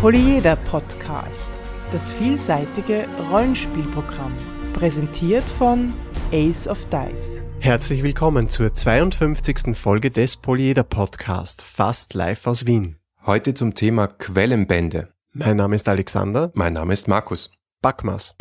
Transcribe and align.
Polyeder 0.00 0.54
Podcast, 0.54 1.58
das 1.90 2.12
vielseitige 2.12 3.08
Rollenspielprogramm, 3.32 4.32
präsentiert 4.72 5.42
von 5.42 5.92
Ace 6.30 6.68
of 6.68 6.86
Dice. 6.86 7.44
Herzlich 7.58 8.04
willkommen 8.04 8.48
zur 8.48 8.72
52. 8.72 9.76
Folge 9.76 10.12
des 10.12 10.36
Polyeder 10.36 10.84
Podcast, 10.84 11.62
fast 11.62 12.14
live 12.14 12.46
aus 12.46 12.64
Wien. 12.64 12.94
Heute 13.26 13.54
zum 13.54 13.74
Thema 13.74 14.06
Quellenbände. 14.06 15.08
Mein 15.32 15.56
Name 15.56 15.74
ist 15.74 15.88
Alexander. 15.88 16.52
Mein 16.54 16.74
Name 16.74 16.92
ist 16.92 17.08
Markus. 17.08 17.50
Backmas. 17.82 18.36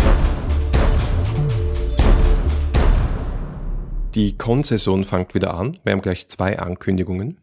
Die 4.13 4.37
Con-Saison 4.37 5.03
fängt 5.05 5.33
wieder 5.33 5.55
an. 5.55 5.79
Wir 5.83 5.93
haben 5.93 6.03
gleich 6.03 6.29
zwei 6.29 6.59
Ankündigungen. 6.59 7.39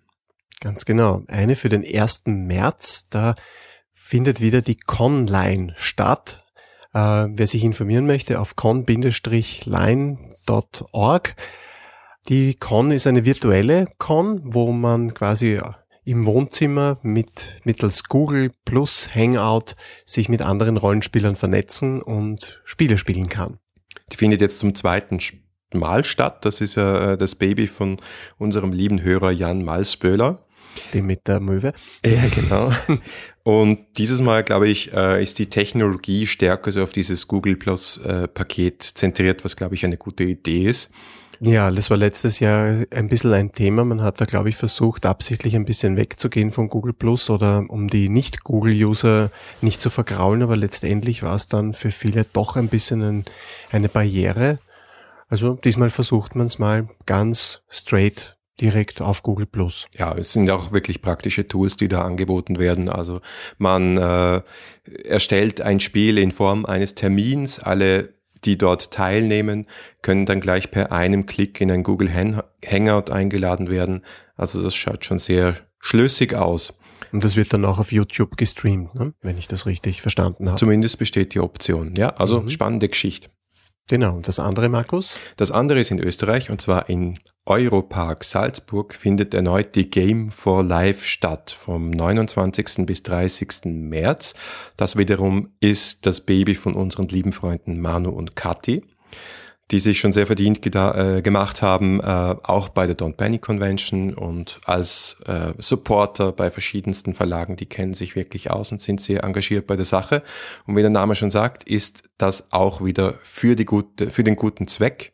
Ganz 0.61 0.85
genau. 0.85 1.25
Eine 1.27 1.57
für 1.57 1.69
den 1.69 1.85
1. 1.85 2.27
März. 2.27 3.09
Da 3.11 3.35
findet 4.05 4.43
wieder 4.43 4.61
die 4.61 4.77
Conline 4.77 5.75
statt. 5.79 6.45
Äh, 6.93 6.99
wer 6.99 7.47
sich 7.47 7.65
informieren 7.65 8.05
möchte, 8.05 8.39
auf 8.39 8.55
con-line.org. 8.55 8.97
Die 12.29 12.55
Con 12.55 12.91
ist 12.91 13.07
eine 13.07 13.25
virtuelle 13.25 13.87
Con, 13.97 14.43
wo 14.45 14.73
man 14.73 15.15
quasi 15.15 15.59
im 16.05 16.27
Wohnzimmer 16.27 16.99
mit 17.03 17.63
mittels 17.65 18.05
Google 18.05 18.53
plus 18.67 19.09
Hangout 19.15 19.75
sich 20.05 20.29
mit 20.29 20.43
anderen 20.43 20.77
Rollenspielern 20.77 21.35
vernetzen 21.35 22.03
und 22.03 22.61
Spiele 22.67 22.99
spielen 22.99 23.31
kann. 23.31 23.59
Die 24.13 24.19
findet 24.19 24.43
jetzt 24.43 24.59
zum 24.59 24.75
zweiten 24.75 25.19
Mal 25.73 26.05
statt. 26.05 26.45
Das 26.45 26.61
ist 26.61 26.75
ja 26.75 27.13
äh, 27.13 27.17
das 27.17 27.37
Baby 27.37 27.67
von 27.67 27.97
unserem 28.37 28.75
lieben 28.75 29.01
Hörer 29.03 29.31
Jan 29.31 29.65
Malsböhler. 29.65 30.43
Dem 30.93 31.07
mit 31.07 31.27
der 31.27 31.41
Möwe. 31.41 31.73
Ja, 32.05 32.23
genau. 32.35 32.73
Und 33.43 33.79
dieses 33.99 34.23
Mal, 34.23 34.43
glaube 34.43 34.69
ich, 34.69 34.93
äh, 34.93 35.23
ist 35.23 35.39
die 35.39 35.51
Technologie 35.51 36.27
stärker 36.27 36.73
so 36.73 36.83
auf 36.83 36.93
dieses 36.93 37.29
Google 37.29 37.57
Plus 37.57 37.99
äh, 37.99 38.27
Paket 38.29 38.83
zentriert, 38.83 39.45
was, 39.45 39.57
glaube 39.57 39.75
ich, 39.75 39.85
eine 39.85 39.97
gute 39.97 40.25
Idee 40.25 40.65
ist. 40.65 40.93
Ja, 41.41 41.71
das 41.71 41.91
war 41.91 41.97
letztes 41.97 42.41
Jahr 42.41 42.85
ein 42.91 43.09
bisschen 43.09 43.33
ein 43.33 43.53
Thema. 43.53 43.85
Man 43.85 44.03
hat 44.03 44.21
da, 44.21 44.25
glaube 44.25 44.49
ich, 44.49 44.57
versucht, 44.57 45.05
absichtlich 45.05 45.55
ein 45.57 45.65
bisschen 45.65 45.97
wegzugehen 45.97 46.53
von 46.53 46.69
Google 46.69 46.95
Plus 46.95 47.29
oder 47.29 47.65
um 47.69 47.89
die 47.89 48.09
Nicht-Google-User 48.09 49.31
nicht 49.61 49.81
zu 49.81 49.91
vergraulen, 49.91 50.43
aber 50.43 50.57
letztendlich 50.57 51.23
war 51.23 51.35
es 51.35 51.49
dann 51.49 51.75
für 51.75 51.91
viele 51.91 52.25
doch 52.25 52.57
ein 52.57 52.69
bisschen 52.69 53.03
ein, 53.03 53.25
eine 53.73 53.89
Barriere. 53.89 54.59
Also 55.29 55.55
diesmal 55.55 55.91
versucht 55.91 56.35
man 56.35 56.47
es 56.47 56.59
mal 56.59 56.89
ganz 57.07 57.63
straight 57.69 58.37
direkt 58.61 59.01
auf 59.01 59.23
Google 59.23 59.47
Plus. 59.47 59.87
Ja, 59.97 60.15
es 60.15 60.33
sind 60.33 60.51
auch 60.51 60.73
wirklich 60.73 61.03
praktische 61.03 61.47
Tools, 61.49 61.77
die 61.77 61.89
da 61.89 62.03
angeboten 62.03 62.59
werden. 62.59 62.89
Also 62.89 63.21
man 63.59 63.97
äh, 63.97 64.43
erstellt 65.05 65.61
ein 65.61 65.81
Spiel 65.81 66.19
in 66.19 66.33
Form 66.33 66.65
eines 66.65 66.95
Termins. 66.95 67.59
Alle, 67.59 68.15
die 68.45 68.59
dort 68.59 68.93
teilnehmen, 68.93 69.67
können 70.03 70.27
dann 70.27 70.41
gleich 70.41 70.71
per 70.71 70.93
einem 70.93 71.27
Klick 71.27 71.61
in 71.61 71.71
ein 71.71 71.83
Google 71.83 72.13
Hangout 72.13 73.11
eingeladen 73.11 73.71
werden. 73.71 74.05
Also 74.37 74.63
das 74.63 74.75
schaut 74.75 75.05
schon 75.05 75.19
sehr 75.19 75.57
schlüssig 75.81 76.35
aus. 76.35 76.79
Und 77.13 77.23
das 77.23 77.37
wird 77.37 77.53
dann 77.53 77.65
auch 77.65 77.79
auf 77.79 77.93
YouTube 77.93 78.37
gestreamt, 78.37 78.95
ne? 78.95 79.15
wenn 79.21 79.39
ich 79.39 79.47
das 79.47 79.67
richtig 79.67 80.03
verstanden 80.03 80.49
habe. 80.49 80.59
Zumindest 80.59 80.99
besteht 80.99 81.35
die 81.35 81.41
Option. 81.41 81.95
Ja, 81.95 82.11
also 82.11 82.43
mhm. 82.43 82.49
spannende 82.49 82.89
Geschichte. 82.89 83.31
Genau. 83.89 84.17
Und 84.17 84.29
das 84.29 84.39
andere, 84.39 84.69
Markus? 84.69 85.21
Das 85.37 85.51
andere 85.51 85.79
ist 85.79 85.91
in 85.91 86.01
Österreich 86.01 86.51
und 86.51 86.61
zwar 86.61 86.89
in 86.89 87.19
Europark 87.47 88.25
Salzburg 88.25 88.95
findet 88.95 89.35
erneut 89.35 89.75
die 89.75 89.91
Game 89.91 90.31
for 90.31 90.63
Life 90.63 91.05
statt 91.05 91.51
vom 91.51 91.91
29. 91.91 92.87
bis 92.87 93.03
30. 93.03 93.67
März. 93.67 94.35
Das 94.77 94.97
wiederum 94.97 95.51
ist 95.61 96.07
das 96.07 96.23
Baby 96.23 96.55
von 96.55 96.75
unseren 96.75 97.09
lieben 97.09 97.33
Freunden 97.33 97.81
Manu 97.81 98.11
und 98.11 98.35
Kathi 98.35 98.83
die 99.71 99.79
sich 99.79 99.99
schon 99.99 100.13
sehr 100.13 100.27
verdient 100.27 100.65
äh, 100.67 101.23
gemacht 101.23 101.63
haben, 101.63 102.01
äh, 102.01 102.05
auch 102.05 102.69
bei 102.69 102.87
der 102.87 102.97
Don't 102.97 103.15
Panic 103.17 103.43
Convention 103.43 104.13
und 104.13 104.61
als 104.67 105.23
äh, 105.27 105.55
Supporter 105.59 106.33
bei 106.33 106.51
verschiedensten 106.51 107.15
Verlagen, 107.15 107.57
die 107.57 107.67
kennen 107.67 107.95
sich 107.95 108.15
wirklich 108.15 108.51
aus 108.51 108.73
und 108.73 108.83
sind 108.83 109.01
sehr 109.01 109.25
engagiert 109.25 109.67
bei 109.67 109.77
der 109.77 109.87
Sache. 109.87 110.23
Und 110.67 110.77
wie 110.77 110.83
der 110.83 110.91
Name 110.91 111.15
schon 111.15 111.31
sagt, 111.31 111.65
ist 111.65 112.03
das 112.19 112.53
auch 112.53 112.85
wieder 112.85 113.15
für, 113.23 113.57
die 113.57 113.65
gute, 113.65 114.11
für 114.11 114.23
den 114.23 114.37
guten 114.37 114.69
Zweck. 114.69 115.14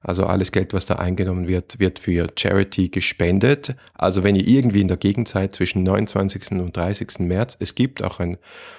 Also 0.00 0.26
alles 0.26 0.52
Geld, 0.52 0.72
was 0.72 0.86
da 0.86 0.96
eingenommen 0.96 1.48
wird, 1.48 1.80
wird 1.80 1.98
für 1.98 2.28
Charity 2.38 2.88
gespendet. 2.88 3.74
Also 3.94 4.22
wenn 4.22 4.36
ihr 4.36 4.46
irgendwie 4.46 4.80
in 4.80 4.88
der 4.88 4.96
Gegend 4.96 5.28
seid 5.28 5.54
zwischen 5.54 5.82
29. 5.82 6.52
und 6.52 6.76
30. 6.76 7.20
März, 7.20 7.56
es 7.58 7.74
gibt 7.74 8.02
auch 8.02 8.20
ein 8.20 8.38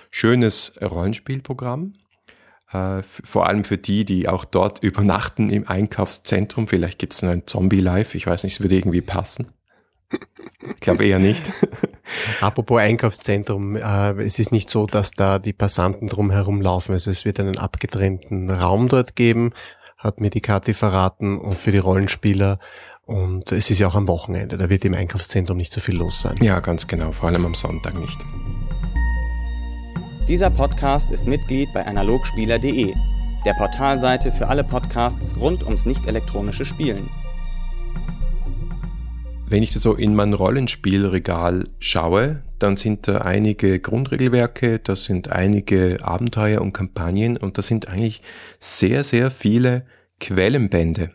schönes 0.09 0.79
Rollenspielprogramm 0.81 1.94
äh, 2.72 3.02
vor 3.03 3.47
allem 3.47 3.63
für 3.63 3.78
die, 3.78 4.06
die 4.06 4.28
auch 4.28 4.46
dort 4.46 4.79
übernachten 4.84 5.50
im 5.50 5.68
Einkaufszentrum. 5.68 6.68
Vielleicht 6.68 7.00
gibt 7.00 7.13
es 7.13 7.24
ein 7.24 7.46
Zombie-Life, 7.46 8.16
ich 8.16 8.28
weiß 8.28 8.44
nicht, 8.44 8.53
es 8.53 8.62
würde 8.62 8.75
irgendwie 8.75 9.02
passen. 9.02 9.47
Ich 10.74 10.79
glaube 10.79 11.06
eher 11.06 11.19
nicht. 11.19 11.44
Apropos 12.41 12.79
Einkaufszentrum, 12.79 13.75
äh, 13.75 14.24
es 14.24 14.40
ist 14.40 14.52
nicht 14.52 14.69
so, 14.69 14.88
dass 14.88 15.12
da 15.12 15.38
die 15.38 15.53
Passanten 15.53 16.08
drumherum 16.08 16.62
laufen. 16.62 16.94
Also 16.94 17.12
es 17.12 17.25
wird 17.25 17.40
einen 17.40 17.59
abgetrennten 17.59 18.50
Raum 18.50 18.88
dort 18.88 19.16
geben, 19.16 19.53
hat 20.00 20.22
mir 20.22 20.30
die 20.30 20.42
Karte 20.42 20.74
verraten 20.74 21.38
und 21.38 21.56
für 21.56 21.72
die 21.72 21.78
Rollenspieler. 21.78 22.58
Und 23.06 23.52
es 23.52 23.70
ist 23.70 23.80
ja 23.80 23.88
auch 23.88 23.96
am 23.96 24.08
Wochenende, 24.08 24.58
da 24.58 24.70
wird 24.70 24.86
im 24.86 24.94
Einkaufszentrum 24.94 25.58
nicht 25.58 25.74
so 25.74 25.82
viel 25.82 25.96
los 25.96 26.22
sein. 26.22 26.36
Ja, 26.42 26.60
ganz 26.60 26.88
genau, 26.88 27.12
vor 27.12 27.30
allem 27.30 27.46
am 27.46 27.56
Sonntag 27.56 28.00
nicht. 28.00 28.18
Dieser 30.28 30.50
Podcast 30.50 31.12
ist 31.12 31.26
Mitglied 31.26 31.70
bei 31.74 31.86
analogspieler.de, 31.86 32.94
der 33.46 33.54
Portalseite 33.56 34.32
für 34.32 34.48
alle 34.48 34.64
Podcasts 34.64 35.36
rund 35.38 35.64
ums 35.64 35.86
nicht 35.86 36.06
elektronische 36.06 36.66
Spielen. 36.66 37.09
Wenn 39.48 39.64
ich 39.64 39.74
so 39.74 39.96
in 39.96 40.16
mein 40.16 40.34
Rollenspielregal 40.34 41.68
schaue, 41.80 42.44
dann 42.64 42.78
sind 42.78 43.08
da 43.08 43.20
einige 43.20 43.80
Grundregelwerke, 43.80 44.80
da 44.80 44.96
sind 44.96 45.31
einige 45.31 46.00
Abenteuer 46.02 46.62
und 46.62 46.74
Kampagnen 46.74 47.38
und 47.38 47.58
da 47.58 47.62
sind 47.62 47.88
eigentlich 47.88 48.22
sehr, 48.59 49.03
sehr 49.03 49.31
viele 49.31 49.86
Quellenbände. 50.20 51.12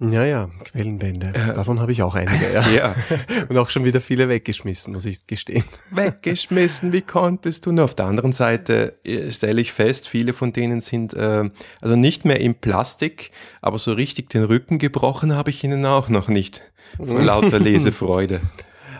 Ja, 0.00 0.24
ja, 0.24 0.50
Quellenbände. 0.64 1.32
Davon 1.32 1.78
habe 1.78 1.92
ich 1.92 2.02
auch 2.02 2.16
einige, 2.16 2.52
ja. 2.52 2.68
ja. 2.68 2.96
Und 3.48 3.56
auch 3.56 3.70
schon 3.70 3.84
wieder 3.84 4.00
viele 4.00 4.28
weggeschmissen, 4.28 4.92
muss 4.92 5.04
ich 5.04 5.26
gestehen. 5.26 5.64
Weggeschmissen, 5.92 6.92
wie 6.92 7.00
konntest 7.00 7.64
du? 7.64 7.72
Nur 7.72 7.84
auf 7.84 7.94
der 7.94 8.06
anderen 8.06 8.32
Seite 8.32 8.98
äh, 9.04 9.30
stelle 9.30 9.60
ich 9.60 9.72
fest, 9.72 10.08
viele 10.08 10.32
von 10.32 10.52
denen 10.52 10.80
sind 10.80 11.14
äh, 11.14 11.48
also 11.80 11.94
nicht 11.96 12.24
mehr 12.24 12.40
in 12.40 12.56
Plastik, 12.56 13.30
aber 13.62 13.78
so 13.78 13.92
richtig 13.92 14.30
den 14.30 14.42
Rücken 14.42 14.78
gebrochen 14.78 15.34
habe 15.34 15.50
ich 15.50 15.62
ihnen 15.62 15.86
auch 15.86 16.08
noch 16.08 16.28
nicht. 16.28 16.72
Vor 16.96 17.22
lauter 17.22 17.58
Lesefreude. 17.60 18.40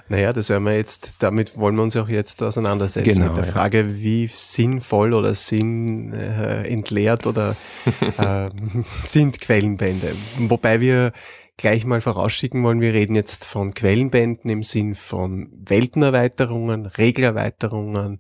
Naja, 0.09 0.35
das 0.35 0.51
werden 0.51 0.65
wir 0.65 0.77
jetzt, 0.77 1.15
damit 1.21 1.57
wollen 1.57 1.77
wir 1.77 1.83
uns 1.83 1.97
auch 1.97 2.09
jetzt 2.09 2.43
auseinandersetzen 2.43 3.15
genau, 3.15 3.33
mit 3.33 3.39
der 3.39 3.47
Frage, 3.53 3.79
ja. 3.79 3.95
wie 3.95 4.27
sinnvoll 4.27 5.15
oder 5.15 5.35
sinnentleert 5.35 7.25
äh, 7.25 7.29
oder 7.29 7.57
äh, 8.19 8.51
sind 9.03 9.41
Quellenbände. 9.41 10.15
Wobei 10.39 10.83
wir 10.83 11.13
gleich 11.57 11.87
mal 11.87 12.03
vorausschicken 12.03 12.63
wollen, 12.63 12.83
wir 12.83 12.93
reden 12.93 13.15
jetzt 13.15 13.47
von 13.47 13.73
Quellenbänden 13.73 14.51
im 14.51 14.63
Sinn 14.63 14.95
von 14.95 15.49
Weltenerweiterungen, 15.53 16.85
Regelerweiterungen, 16.87 18.19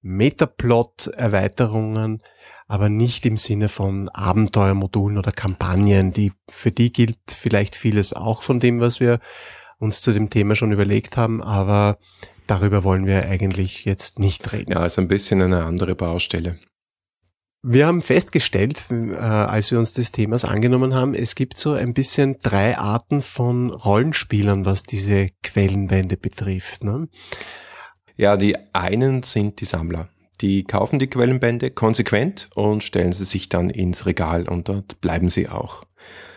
Metaplot-Erweiterungen, 0.00 2.20
aber 2.66 2.88
nicht 2.88 3.24
im 3.26 3.36
Sinne 3.36 3.68
von 3.68 4.08
Abenteuermodulen 4.08 5.18
oder 5.18 5.30
Kampagnen, 5.30 6.12
die, 6.12 6.32
für 6.48 6.72
die 6.72 6.92
gilt 6.92 7.20
vielleicht 7.28 7.76
vieles 7.76 8.12
auch 8.12 8.42
von 8.42 8.58
dem, 8.58 8.80
was 8.80 8.98
wir 8.98 9.20
uns 9.82 10.00
zu 10.00 10.12
dem 10.12 10.30
Thema 10.30 10.54
schon 10.54 10.70
überlegt 10.70 11.16
haben, 11.16 11.42
aber 11.42 11.98
darüber 12.46 12.84
wollen 12.84 13.04
wir 13.04 13.28
eigentlich 13.28 13.84
jetzt 13.84 14.20
nicht 14.20 14.52
reden. 14.52 14.72
Ja, 14.72 14.78
also 14.78 15.00
ein 15.02 15.08
bisschen 15.08 15.42
eine 15.42 15.64
andere 15.64 15.96
Baustelle. 15.96 16.58
Wir 17.64 17.86
haben 17.86 18.00
festgestellt, 18.00 18.86
äh, 18.90 19.14
als 19.16 19.70
wir 19.70 19.78
uns 19.78 19.92
des 19.92 20.10
Themas 20.10 20.44
angenommen 20.44 20.94
haben, 20.94 21.14
es 21.14 21.34
gibt 21.34 21.56
so 21.56 21.72
ein 21.72 21.94
bisschen 21.94 22.38
drei 22.42 22.78
Arten 22.78 23.22
von 23.22 23.70
Rollenspielern, 23.70 24.64
was 24.64 24.82
diese 24.84 25.28
Quellenwände 25.42 26.16
betrifft. 26.16 26.82
Ne? 26.82 27.08
Ja, 28.16 28.36
die 28.36 28.56
einen 28.72 29.22
sind 29.22 29.60
die 29.60 29.64
Sammler. 29.64 30.08
Die 30.40 30.64
kaufen 30.64 30.98
die 30.98 31.06
Quellenbände 31.08 31.70
konsequent 31.70 32.48
und 32.54 32.82
stellen 32.82 33.12
sie 33.12 33.24
sich 33.24 33.48
dann 33.48 33.70
ins 33.70 34.06
Regal 34.06 34.48
und 34.48 34.68
dort 34.68 35.00
bleiben 35.00 35.28
sie 35.28 35.48
auch. 35.48 35.84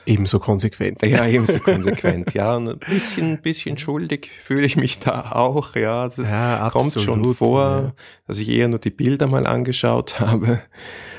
Ebenso 0.05 0.39
konsequent. 0.39 1.01
Ja, 1.03 1.25
ebenso 1.25 1.59
konsequent. 1.59 2.33
Ja, 2.33 2.57
ein 2.57 2.77
bisschen, 2.79 3.41
bisschen 3.41 3.77
schuldig 3.77 4.29
fühle 4.43 4.65
ich 4.65 4.75
mich 4.75 4.99
da 4.99 5.31
auch. 5.31 5.75
Ja, 5.75 6.07
das 6.07 6.31
ja, 6.31 6.69
kommt 6.71 6.99
schon 6.99 7.35
vor, 7.35 7.61
ja. 7.61 7.93
dass 8.27 8.37
ich 8.37 8.49
eher 8.49 8.67
nur 8.67 8.79
die 8.79 8.89
Bilder 8.89 9.27
mal 9.27 9.47
angeschaut 9.47 10.19
habe. 10.19 10.61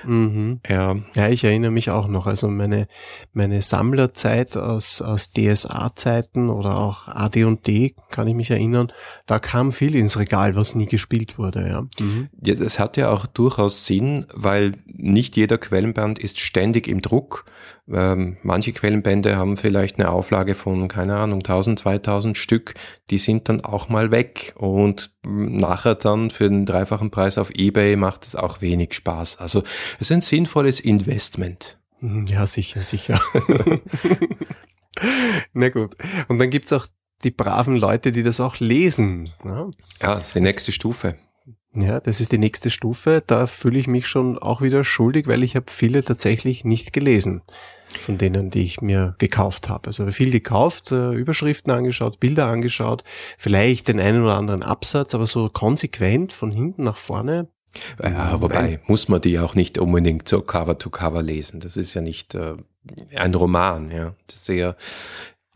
Mhm. 0.04 0.60
Ja. 0.68 0.96
ja, 1.14 1.28
ich 1.28 1.44
erinnere 1.44 1.70
mich 1.70 1.90
auch 1.90 2.06
noch. 2.08 2.26
Also 2.26 2.48
meine, 2.48 2.88
meine 3.32 3.62
Sammlerzeit 3.62 4.56
aus, 4.56 5.02
aus 5.02 5.30
DSA-Zeiten 5.32 6.48
oder 6.48 6.78
auch 6.78 7.08
AD&D 7.08 7.94
kann 8.10 8.28
ich 8.28 8.34
mich 8.34 8.50
erinnern, 8.50 8.92
da 9.26 9.38
kam 9.38 9.72
viel 9.72 9.94
ins 9.94 10.18
Regal, 10.18 10.56
was 10.56 10.74
nie 10.74 10.86
gespielt 10.86 11.38
wurde. 11.38 11.68
Ja. 11.68 11.82
Mhm. 12.04 12.28
ja, 12.44 12.54
das 12.54 12.78
hat 12.78 12.96
ja 12.96 13.10
auch 13.10 13.26
durchaus 13.26 13.86
Sinn, 13.86 14.26
weil 14.32 14.74
nicht 14.86 15.36
jeder 15.36 15.58
Quellenband 15.58 16.18
ist 16.18 16.40
ständig 16.40 16.88
im 16.88 17.02
Druck. 17.02 17.44
Ähm, 17.88 18.36
manche 18.42 18.72
Quellenbände 18.72 19.36
haben 19.36 19.56
vielleicht 19.56 19.98
eine 19.98 20.10
Auflage 20.10 20.54
von, 20.54 20.88
keine 20.88 21.16
Ahnung, 21.16 21.38
1000, 21.38 21.78
2000 21.78 22.36
Stück. 22.36 22.74
Die 23.10 23.18
sind 23.18 23.48
dann 23.48 23.64
auch 23.64 23.88
mal 23.88 24.10
weg. 24.10 24.54
Und 24.56 25.12
nachher 25.24 25.94
dann 25.94 26.30
für 26.30 26.48
den 26.48 26.66
dreifachen 26.66 27.10
Preis 27.10 27.38
auf 27.38 27.50
Ebay 27.50 27.96
macht 27.96 28.26
es 28.26 28.34
auch 28.34 28.60
wenig 28.60 28.94
Spaß. 28.94 29.38
Also 29.38 29.62
es 30.00 30.10
ist 30.10 30.12
ein 30.12 30.20
sinnvolles 30.20 30.80
Investment. 30.80 31.78
Mhm, 32.00 32.26
ja, 32.26 32.46
sicher, 32.46 32.80
sicher. 32.80 33.20
Na 35.52 35.68
gut. 35.68 35.96
Und 36.28 36.38
dann 36.38 36.50
gibt's 36.50 36.72
auch 36.72 36.86
die 37.22 37.30
braven 37.30 37.76
Leute, 37.76 38.10
die 38.10 38.22
das 38.24 38.40
auch 38.40 38.58
lesen. 38.58 39.30
Ja, 39.44 39.70
ja 40.02 40.16
das 40.16 40.28
ist 40.28 40.34
die 40.34 40.40
nächste 40.40 40.72
Stufe. 40.72 41.16
Ja, 41.72 42.00
das 42.00 42.20
ist 42.20 42.32
die 42.32 42.38
nächste 42.38 42.70
Stufe. 42.70 43.22
Da 43.24 43.46
fühle 43.46 43.78
ich 43.78 43.86
mich 43.86 44.08
schon 44.08 44.38
auch 44.38 44.60
wieder 44.60 44.82
schuldig, 44.82 45.28
weil 45.28 45.42
ich 45.42 45.54
habe 45.54 45.66
viele 45.70 46.02
tatsächlich 46.02 46.64
nicht 46.64 46.92
gelesen 46.92 47.42
von 48.00 48.18
denen, 48.18 48.50
die 48.50 48.64
ich 48.64 48.80
mir 48.80 49.14
gekauft 49.18 49.68
habe. 49.68 49.88
Also 49.88 50.06
viel 50.10 50.30
gekauft, 50.30 50.92
äh, 50.92 51.12
Überschriften 51.12 51.72
angeschaut, 51.72 52.20
Bilder 52.20 52.46
angeschaut, 52.46 53.04
vielleicht 53.38 53.88
den 53.88 54.00
einen 54.00 54.22
oder 54.22 54.36
anderen 54.36 54.62
Absatz, 54.62 55.14
aber 55.14 55.26
so 55.26 55.48
konsequent 55.48 56.32
von 56.32 56.50
hinten 56.50 56.84
nach 56.84 56.96
vorne. 56.96 57.48
Ja, 58.02 58.40
wobei 58.40 58.80
muss 58.86 59.08
man 59.08 59.20
die 59.20 59.38
auch 59.38 59.54
nicht 59.54 59.78
unbedingt 59.78 60.28
so 60.28 60.40
Cover 60.40 60.78
to 60.78 60.90
Cover 60.90 61.22
lesen. 61.22 61.60
Das 61.60 61.76
ist 61.76 61.94
ja 61.94 62.00
nicht 62.00 62.34
äh, 62.34 62.54
ein 63.16 63.34
Roman, 63.34 63.90
ja. 63.90 64.14
Das 64.26 64.40
ist 64.40 64.48
eher 64.48 64.76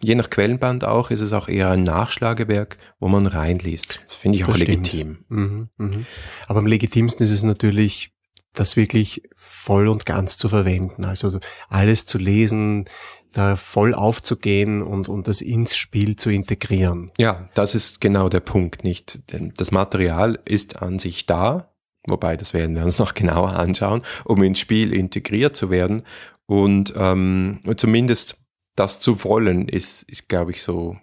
Je 0.02 0.14
nach 0.14 0.30
Quellenband 0.30 0.84
auch 0.84 1.10
ist 1.10 1.20
es 1.20 1.34
auch 1.34 1.46
eher 1.46 1.70
ein 1.70 1.84
Nachschlagewerk, 1.84 2.78
wo 3.00 3.08
man 3.08 3.26
reinliest. 3.26 4.02
Das 4.06 4.16
finde 4.16 4.38
ich 4.38 4.44
auch 4.44 4.48
das 4.48 4.58
legitim. 4.58 5.18
Mhm, 5.28 5.68
mhm. 5.76 6.06
Aber 6.46 6.60
am 6.60 6.66
legitimsten 6.66 7.24
ist 7.24 7.32
es 7.32 7.42
natürlich, 7.42 8.10
das 8.52 8.76
wirklich 8.76 9.22
voll 9.36 9.88
und 9.88 10.06
ganz 10.06 10.36
zu 10.36 10.48
verwenden. 10.48 11.04
Also 11.04 11.38
alles 11.68 12.06
zu 12.06 12.18
lesen, 12.18 12.88
da 13.32 13.56
voll 13.56 13.94
aufzugehen 13.94 14.82
und, 14.82 15.08
und 15.08 15.28
das 15.28 15.40
ins 15.40 15.76
Spiel 15.76 16.16
zu 16.16 16.30
integrieren. 16.30 17.10
Ja, 17.16 17.48
das 17.54 17.74
ist 17.74 18.00
genau 18.00 18.28
der 18.28 18.40
Punkt, 18.40 18.84
nicht? 18.84 19.32
Denn 19.32 19.52
das 19.56 19.70
Material 19.70 20.40
ist 20.44 20.82
an 20.82 20.98
sich 20.98 21.26
da, 21.26 21.72
wobei 22.06 22.36
das 22.36 22.54
werden 22.54 22.74
wir 22.74 22.84
uns 22.84 22.98
noch 22.98 23.14
genauer 23.14 23.50
anschauen, 23.54 24.02
um 24.24 24.42
ins 24.42 24.58
Spiel 24.58 24.92
integriert 24.92 25.56
zu 25.56 25.70
werden. 25.70 26.02
Und 26.46 26.92
ähm, 26.96 27.60
zumindest 27.76 28.42
das 28.74 28.98
zu 28.98 29.22
wollen, 29.24 29.68
ist, 29.68 30.02
ist 30.04 30.28
glaube 30.28 30.50
ich, 30.50 30.62
so 30.62 30.96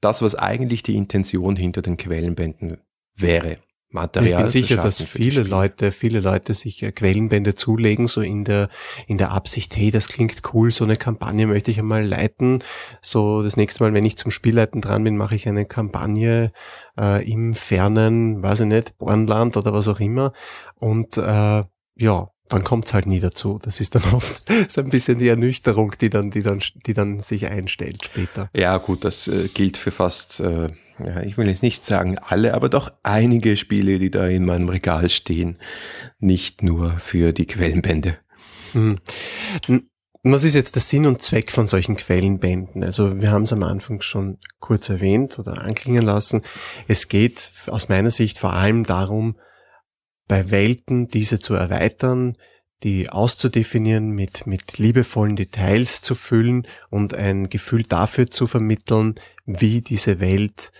das, 0.00 0.22
was 0.22 0.34
eigentlich 0.34 0.82
die 0.82 0.96
Intention 0.96 1.56
hinter 1.56 1.82
den 1.82 1.96
Quellenbänden 1.96 2.78
wäre. 3.14 3.58
Material 3.90 4.46
ich 4.46 4.52
bin 4.52 4.62
sicher, 4.62 4.82
dass 4.82 5.02
viele 5.02 5.42
Leute, 5.42 5.92
viele 5.92 6.20
Leute 6.20 6.52
sich 6.52 6.82
äh, 6.82 6.92
Quellenbände 6.92 7.54
zulegen, 7.54 8.06
so 8.06 8.20
in 8.20 8.44
der, 8.44 8.68
in 9.06 9.16
der 9.16 9.30
Absicht, 9.30 9.76
hey, 9.76 9.90
das 9.90 10.08
klingt 10.08 10.42
cool, 10.52 10.70
so 10.70 10.84
eine 10.84 10.96
Kampagne 10.96 11.46
möchte 11.46 11.70
ich 11.70 11.78
einmal 11.78 12.06
leiten. 12.06 12.62
So 13.00 13.42
das 13.42 13.56
nächste 13.56 13.82
Mal, 13.82 13.94
wenn 13.94 14.04
ich 14.04 14.18
zum 14.18 14.30
Spielleiten 14.30 14.82
dran 14.82 15.04
bin, 15.04 15.16
mache 15.16 15.34
ich 15.34 15.48
eine 15.48 15.64
Kampagne 15.64 16.50
äh, 16.98 17.30
im 17.30 17.54
fernen, 17.54 18.42
weiß 18.42 18.60
ich 18.60 18.66
nicht, 18.66 18.98
Bornland 18.98 19.56
oder 19.56 19.72
was 19.72 19.88
auch 19.88 20.00
immer. 20.00 20.34
Und 20.76 21.16
äh, 21.16 21.64
ja, 21.96 22.30
dann 22.48 22.64
kommt's 22.64 22.94
halt 22.94 23.06
nie 23.06 23.20
dazu. 23.20 23.58
Das 23.62 23.80
ist 23.80 23.94
dann 23.94 24.04
oft 24.12 24.50
so 24.68 24.80
ein 24.80 24.90
bisschen 24.90 25.18
die 25.18 25.28
Ernüchterung, 25.28 25.94
die 26.00 26.10
dann, 26.10 26.30
die 26.30 26.42
dann, 26.42 26.60
die 26.86 26.94
dann 26.94 27.20
sich 27.20 27.46
einstellt 27.46 28.04
später. 28.04 28.50
Ja, 28.54 28.76
gut, 28.78 29.04
das 29.04 29.28
äh, 29.28 29.48
gilt 29.48 29.76
für 29.76 29.90
fast, 29.90 30.40
äh, 30.40 30.68
ja, 31.04 31.22
ich 31.22 31.38
will 31.38 31.46
jetzt 31.46 31.62
nicht 31.62 31.84
sagen 31.84 32.18
alle, 32.18 32.54
aber 32.54 32.68
doch 32.68 32.92
einige 33.02 33.56
Spiele, 33.56 33.98
die 33.98 34.10
da 34.10 34.26
in 34.26 34.44
meinem 34.44 34.68
Regal 34.68 35.08
stehen, 35.10 35.58
nicht 36.18 36.62
nur 36.62 36.92
für 36.98 37.32
die 37.32 37.46
Quellenbände. 37.46 38.18
Hm. 38.72 38.98
Was 40.24 40.44
ist 40.44 40.54
jetzt 40.54 40.74
der 40.74 40.82
Sinn 40.82 41.06
und 41.06 41.22
Zweck 41.22 41.52
von 41.52 41.68
solchen 41.68 41.96
Quellenbänden? 41.96 42.82
Also 42.82 43.20
wir 43.20 43.30
haben 43.30 43.44
es 43.44 43.52
am 43.52 43.62
Anfang 43.62 44.00
schon 44.00 44.38
kurz 44.58 44.88
erwähnt 44.88 45.38
oder 45.38 45.62
anklingen 45.62 46.02
lassen. 46.02 46.42
Es 46.88 47.08
geht 47.08 47.52
aus 47.68 47.88
meiner 47.88 48.10
Sicht 48.10 48.38
vor 48.38 48.52
allem 48.52 48.84
darum, 48.84 49.36
bei 50.26 50.50
Welten 50.50 51.08
diese 51.08 51.38
zu 51.38 51.54
erweitern, 51.54 52.36
die 52.82 53.10
auszudefinieren, 53.10 54.10
mit, 54.10 54.46
mit 54.46 54.78
liebevollen 54.78 55.36
Details 55.36 56.02
zu 56.02 56.14
füllen 56.14 56.66
und 56.90 57.14
ein 57.14 57.48
Gefühl 57.48 57.82
dafür 57.82 58.28
zu 58.28 58.46
vermitteln, 58.46 59.16
wie 59.46 59.80
diese 59.80 60.20
Welt 60.20 60.72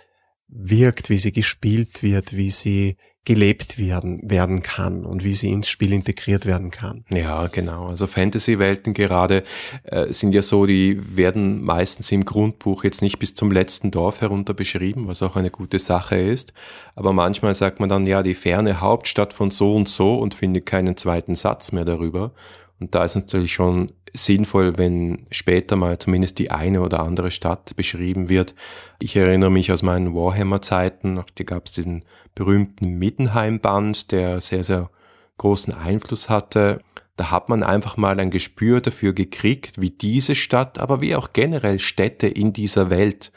wirkt, 0.49 1.11
wie 1.11 1.19
sie 1.19 1.33
gespielt 1.33 2.03
wird, 2.03 2.37
wie 2.37 2.51
sie 2.51 2.97
gelebt 3.29 3.77
werden, 3.77 4.23
werden 4.25 4.63
kann 4.63 5.05
und 5.05 5.23
wie 5.23 5.35
sie 5.35 5.51
ins 5.51 5.69
Spiel 5.69 5.93
integriert 5.93 6.47
werden 6.47 6.71
kann. 6.71 7.05
Ja, 7.11 7.49
genau. 7.49 7.89
Also 7.89 8.07
Fantasy-Welten 8.07 8.95
gerade 8.95 9.45
äh, 9.83 10.11
sind 10.15 10.35
ja 10.35 10.41
so, 10.41 10.65
die 10.65 10.99
werden 11.15 11.63
meistens 11.63 12.11
im 12.11 12.25
Grundbuch 12.25 12.85
jetzt 12.85 13.03
nicht 13.03 13.19
bis 13.19 13.35
zum 13.35 13.53
letzten 13.53 13.91
Dorf 13.91 14.23
herunter 14.23 14.55
beschrieben, 14.55 15.09
was 15.09 15.21
auch 15.21 15.37
eine 15.37 15.51
gute 15.51 15.79
Sache 15.79 16.17
ist. 16.17 16.55
Aber 16.95 17.13
manchmal 17.13 17.55
sagt 17.55 17.81
man 17.81 17.91
dann, 17.91 18.07
ja, 18.07 18.23
die 18.23 18.35
ferne 18.35 18.81
Hauptstadt 18.81 19.35
von 19.35 19.51
so 19.51 19.75
und 19.77 19.91
so 19.91 20.19
und 20.19 20.33
findet 20.33 20.65
keinen 20.65 20.97
zweiten 20.97 21.35
Satz 21.35 21.71
mehr 21.71 21.85
darüber. 21.85 22.33
Und 22.81 22.95
da 22.95 23.05
ist 23.05 23.17
natürlich 23.17 23.53
schon 23.53 23.93
sinnvoll, 24.15 24.79
wenn 24.79 25.27
später 25.31 25.77
mal 25.77 25.99
zumindest 25.99 26.39
die 26.39 26.51
eine 26.51 26.81
oder 26.81 27.01
andere 27.01 27.31
Stadt 27.31 27.77
beschrieben 27.77 28.29
wird. 28.29 28.55
Ich 29.01 29.17
erinnere 29.17 29.51
mich 29.51 29.73
aus 29.73 29.83
meinen 29.83 30.15
Warhammer-Zeiten, 30.15 31.23
da 31.35 31.45
gab 31.45 31.67
es 31.67 31.73
diesen 31.73 32.05
berühmten 32.35 32.99
Middenheim-Band, 32.99 34.13
der 34.13 34.41
sehr, 34.41 34.65
sehr 34.65 34.91
großen 35.39 35.75
Einfluss 35.75 36.29
hatte. 36.29 36.83
Da 37.17 37.31
hat 37.31 37.49
man 37.49 37.63
einfach 37.63 37.97
mal 37.97 38.21
ein 38.21 38.31
Gespür 38.31 38.81
dafür 38.81 39.13
gekriegt, 39.13 39.81
wie 39.81 39.91
diese 39.91 40.35
Stadt, 40.35 40.79
aber 40.79 41.01
wie 41.01 41.17
auch 41.17 41.33
generell 41.33 41.79
Städte 41.79 42.29
in 42.29 42.53
dieser 42.53 42.91
Welt, 42.91 43.33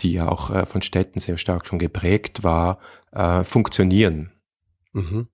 die 0.00 0.12
ja 0.14 0.28
auch 0.28 0.50
äh, 0.50 0.64
von 0.64 0.82
Städten 0.82 1.20
sehr 1.20 1.36
stark 1.36 1.66
schon 1.66 1.78
geprägt 1.78 2.42
war, 2.42 2.78
äh, 3.12 3.44
funktionieren. 3.44 4.32
Mhm. 4.92 5.28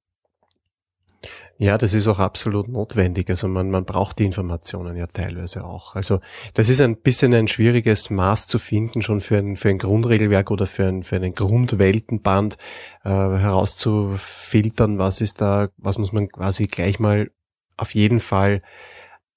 Ja, 1.58 1.78
das 1.78 1.94
ist 1.94 2.06
auch 2.06 2.18
absolut 2.18 2.68
notwendig. 2.68 3.30
Also 3.30 3.48
man, 3.48 3.70
man 3.70 3.86
braucht 3.86 4.18
die 4.18 4.24
Informationen 4.24 4.94
ja 4.94 5.06
teilweise 5.06 5.64
auch. 5.64 5.94
Also 5.94 6.20
das 6.52 6.68
ist 6.68 6.82
ein 6.82 6.98
bisschen 6.98 7.32
ein 7.32 7.48
schwieriges 7.48 8.10
Maß 8.10 8.46
zu 8.46 8.58
finden, 8.58 9.00
schon 9.00 9.22
für 9.22 9.38
ein, 9.38 9.56
für 9.56 9.70
ein 9.70 9.78
Grundregelwerk 9.78 10.50
oder 10.50 10.66
für, 10.66 10.84
ein, 10.84 11.02
für 11.02 11.16
einen 11.16 11.34
Grundweltenband 11.34 12.58
äh, 13.04 13.08
herauszufiltern, 13.08 14.98
was 14.98 15.22
ist 15.22 15.40
da, 15.40 15.68
was 15.78 15.96
muss 15.96 16.12
man 16.12 16.28
quasi 16.28 16.66
gleich 16.66 16.98
mal 16.98 17.30
auf 17.78 17.94
jeden 17.94 18.20
Fall 18.20 18.60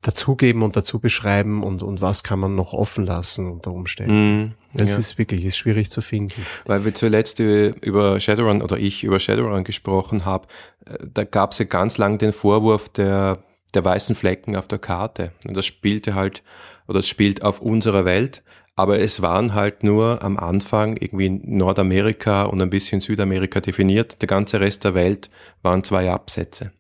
dazugeben 0.01 0.63
und 0.63 0.75
dazu 0.75 1.00
beschreiben 1.00 1.62
und, 1.62 1.84
und 1.84 2.01
was 2.01 2.24
kann 2.24 2.39
man 2.39 2.56
noch 2.56 2.74
offen 2.74 3.06
lassen 3.06 3.51
unter 3.51 3.72
Umständen. 3.72 4.44
Mm, 4.44 4.53
das 4.74 4.91
ja. 4.91 4.98
ist 4.98 5.18
wirklich, 5.18 5.44
ist 5.44 5.58
schwierig 5.58 5.91
zu 5.91 6.01
finden. 6.01 6.46
Weil 6.65 6.86
wir 6.86 6.94
zuletzt 6.94 7.39
über 7.39 8.20
Shadowrun 8.20 8.62
oder 8.62 8.77
ich 8.77 9.03
über 9.03 9.20
Shadowrun 9.20 9.65
gesprochen 9.65 10.24
habe, 10.24 10.48
äh, 10.86 10.98
da 11.13 11.25
gab 11.25 11.51
es 11.51 11.60
ja 11.60 11.65
ganz 11.65 11.98
lang 11.98 12.18
den 12.18 12.32
Vorwurf 12.32 12.88
der, 12.88 13.39
der 13.74 13.84
weißen 13.84 14.15
Flecken 14.15 14.56
auf 14.56 14.68
der 14.68 14.79
Karte. 14.79 15.34
Und 15.46 15.58
das 15.58 15.65
spielte 15.65 16.15
halt, 16.15 16.44
oder 16.88 17.00
es 17.00 17.08
spielt 17.08 17.44
auf 17.44 17.62
unserer 17.62 18.06
Welt, 18.06 18.41
aber 18.77 19.00
es 19.00 19.22
waren 19.22 19.53
halt 19.53 19.84
nur 19.84 20.24
am 20.24 20.38
Anfang 20.38 20.96
irgendwie 20.96 21.29
Nordamerika 21.29 22.44
und 22.44 22.62
ein 22.62 22.70
bisschen 22.70 23.01
Südamerika 23.01 23.60
definiert. 23.60 24.22
Der 24.22 24.27
ganze 24.27 24.62
Rest 24.62 24.86
der 24.86 24.94
Welt 24.94 25.29
waren 25.62 25.84
zwei 25.84 26.10
Absätze. 26.10 26.72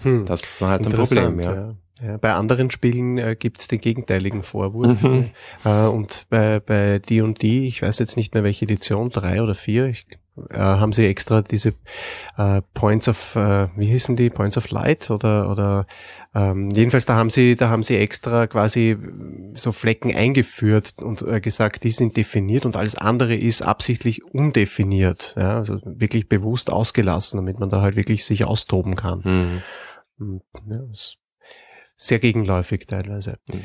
Hm, 0.00 0.26
das 0.26 0.60
war 0.60 0.70
halt 0.70 0.86
ein 0.86 0.92
Problem, 0.92 1.38
ja. 1.38 1.54
ja. 1.54 1.74
Ja, 2.00 2.16
bei 2.16 2.32
anderen 2.32 2.70
Spielen 2.70 3.18
äh, 3.18 3.36
gibt 3.36 3.60
es 3.60 3.68
den 3.68 3.80
gegenteiligen 3.80 4.42
Vorwurf. 4.42 5.02
Mhm. 5.02 5.30
Äh, 5.64 5.86
und 5.86 6.26
bei 6.30 6.60
bei 6.60 6.98
D&D, 7.00 7.66
ich 7.66 7.82
weiß 7.82 7.98
jetzt 7.98 8.16
nicht 8.16 8.34
mehr 8.34 8.44
welche 8.44 8.64
Edition, 8.64 9.10
drei 9.10 9.42
oder 9.42 9.54
vier, 9.54 9.86
ich, 9.86 10.06
äh, 10.50 10.58
haben 10.58 10.92
sie 10.92 11.06
extra 11.06 11.42
diese 11.42 11.74
äh, 12.36 12.62
Points 12.74 13.08
of, 13.08 13.34
äh, 13.36 13.68
wie 13.76 13.86
hießen 13.86 14.16
die, 14.16 14.30
Points 14.30 14.56
of 14.56 14.70
Light 14.70 15.10
oder 15.10 15.50
oder 15.50 15.86
ähm, 16.34 16.68
jedenfalls 16.70 17.06
da 17.06 17.16
haben 17.16 17.30
sie 17.30 17.56
da 17.56 17.68
haben 17.70 17.82
sie 17.82 17.96
extra 17.96 18.46
quasi 18.46 18.96
so 19.54 19.72
Flecken 19.72 20.14
eingeführt 20.14 20.94
und 21.02 21.22
äh, 21.22 21.40
gesagt, 21.40 21.84
die 21.84 21.90
sind 21.90 22.16
definiert 22.16 22.64
und 22.64 22.76
alles 22.76 22.96
andere 22.96 23.34
ist 23.34 23.62
absichtlich 23.62 24.24
undefiniert, 24.24 25.34
ja, 25.36 25.58
also 25.58 25.80
wirklich 25.84 26.28
bewusst 26.28 26.70
ausgelassen, 26.70 27.38
damit 27.38 27.58
man 27.58 27.70
da 27.70 27.82
halt 27.82 27.96
wirklich 27.96 28.24
sich 28.24 28.44
austoben 28.44 28.94
kann. 28.94 29.22
Mhm. 29.24 29.62
Und, 30.18 30.42
ja, 30.70 30.82
das 30.88 31.16
sehr 31.98 32.20
gegenläufig 32.20 32.86
teilweise. 32.86 33.38
Mhm. 33.48 33.64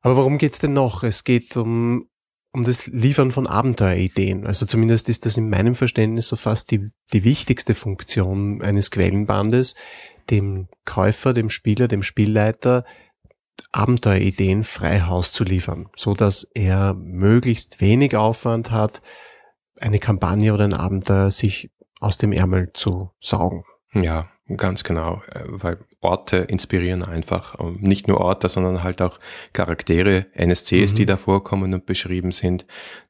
Aber 0.00 0.16
worum 0.16 0.38
geht's 0.38 0.58
denn 0.58 0.72
noch? 0.72 1.02
Es 1.02 1.22
geht 1.22 1.56
um, 1.56 2.08
um 2.52 2.64
das 2.64 2.86
Liefern 2.86 3.30
von 3.30 3.46
Abenteuerideen. 3.46 4.46
Also 4.46 4.66
zumindest 4.66 5.08
ist 5.08 5.26
das 5.26 5.36
in 5.36 5.50
meinem 5.50 5.74
Verständnis 5.74 6.28
so 6.28 6.36
fast 6.36 6.70
die, 6.70 6.90
die 7.12 7.24
wichtigste 7.24 7.74
Funktion 7.74 8.62
eines 8.62 8.90
Quellenbandes, 8.90 9.74
dem 10.30 10.68
Käufer, 10.84 11.34
dem 11.34 11.50
Spieler, 11.50 11.88
dem 11.88 12.02
Spielleiter 12.02 12.84
Abenteuerideen 13.72 14.64
frei 14.64 15.00
Haus 15.00 15.32
zu 15.32 15.44
liefern, 15.44 15.88
so 15.94 16.14
dass 16.14 16.44
er 16.54 16.94
möglichst 16.94 17.80
wenig 17.80 18.16
Aufwand 18.16 18.70
hat, 18.70 19.02
eine 19.80 19.98
Kampagne 19.98 20.54
oder 20.54 20.64
ein 20.64 20.74
Abenteuer 20.74 21.30
sich 21.30 21.70
aus 22.00 22.18
dem 22.18 22.32
Ärmel 22.32 22.70
zu 22.72 23.10
saugen. 23.20 23.64
Ja, 23.92 24.30
ganz 24.56 24.84
genau, 24.84 25.22
äh, 25.32 25.40
weil 25.46 25.78
Orte 26.00 26.38
inspirieren 26.38 27.02
einfach. 27.02 27.56
Nicht 27.78 28.08
nur 28.08 28.20
Orte, 28.20 28.48
sondern 28.48 28.82
halt 28.82 29.02
auch 29.02 29.18
Charaktere, 29.52 30.26
NSCs, 30.34 30.92
mhm. 30.92 30.96
die 30.96 31.06
da 31.06 31.16
vorkommen 31.16 31.74
und 31.74 31.86
beschrieben 31.86 32.32
sind. 32.32 32.66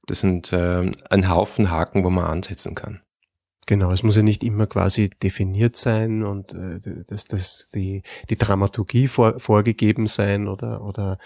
Das 0.07 0.21
sind 0.21 0.53
äh, 0.53 0.91
ein 1.11 1.29
Haufen 1.29 1.71
Haken, 1.71 2.05
wo 2.05 2.11
man 2.11 2.25
ansetzen 2.25 2.75
kann. 2.75 3.01
Genau, 3.67 3.93
es 3.93 4.03
muss 4.03 4.17
ja 4.17 4.23
nicht 4.23 4.43
immer 4.45 4.67
quasi 4.67 5.11
definiert 5.23 5.77
sein 5.77 6.23
und 6.23 6.55
äh, 6.55 6.81
dass 7.07 7.27
das 7.27 7.69
die, 7.75 8.03
die 8.31 8.39
Dramaturgie 8.39 9.09
vor, 9.09 9.39
vorgegeben 9.39 10.07
sein 10.07 10.49
oder, 10.49 10.83
oder 10.83 11.19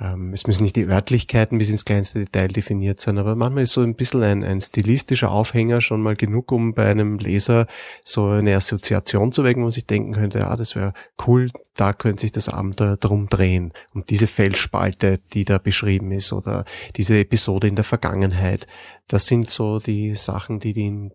ähm, 0.00 0.32
es 0.32 0.46
müssen 0.46 0.62
nicht 0.62 0.76
die 0.76 0.86
Örtlichkeiten 0.86 1.58
bis 1.58 1.70
ins 1.70 1.84
kleinste 1.84 2.20
Detail 2.20 2.48
definiert 2.48 3.00
sein, 3.00 3.18
aber 3.18 3.34
manchmal 3.34 3.64
ist 3.64 3.72
so 3.72 3.82
ein 3.82 3.96
bisschen 3.96 4.22
ein, 4.22 4.44
ein 4.44 4.60
stilistischer 4.60 5.30
Aufhänger 5.30 5.80
schon 5.80 6.00
mal 6.02 6.14
genug, 6.14 6.52
um 6.52 6.72
bei 6.72 6.86
einem 6.86 7.18
Leser 7.18 7.66
so 8.04 8.26
eine 8.26 8.54
Assoziation 8.54 9.32
zu 9.32 9.42
wecken, 9.42 9.64
wo 9.64 9.70
sich 9.70 9.86
denken 9.86 10.12
könnte, 10.12 10.38
ja, 10.38 10.54
das 10.54 10.76
wäre 10.76 10.92
cool, 11.26 11.48
da 11.74 11.92
könnte 11.92 12.20
sich 12.20 12.32
das 12.32 12.48
Abenteuer 12.48 12.96
drum 12.96 13.28
drehen. 13.28 13.72
Um 13.92 14.04
diese 14.04 14.28
Felsspalte, 14.28 15.18
die 15.32 15.44
da 15.44 15.58
beschrieben 15.58 16.12
ist, 16.12 16.32
oder 16.32 16.64
diese 16.96 17.18
Episode 17.18 17.66
in 17.66 17.74
der 17.74 17.84
Vergangenheit. 17.84 18.68
Das 19.08 19.26
sind 19.26 19.50
so 19.50 19.80
die 19.80 20.14
Sachen, 20.14 20.60
die 20.60 20.74
die, 20.74 21.10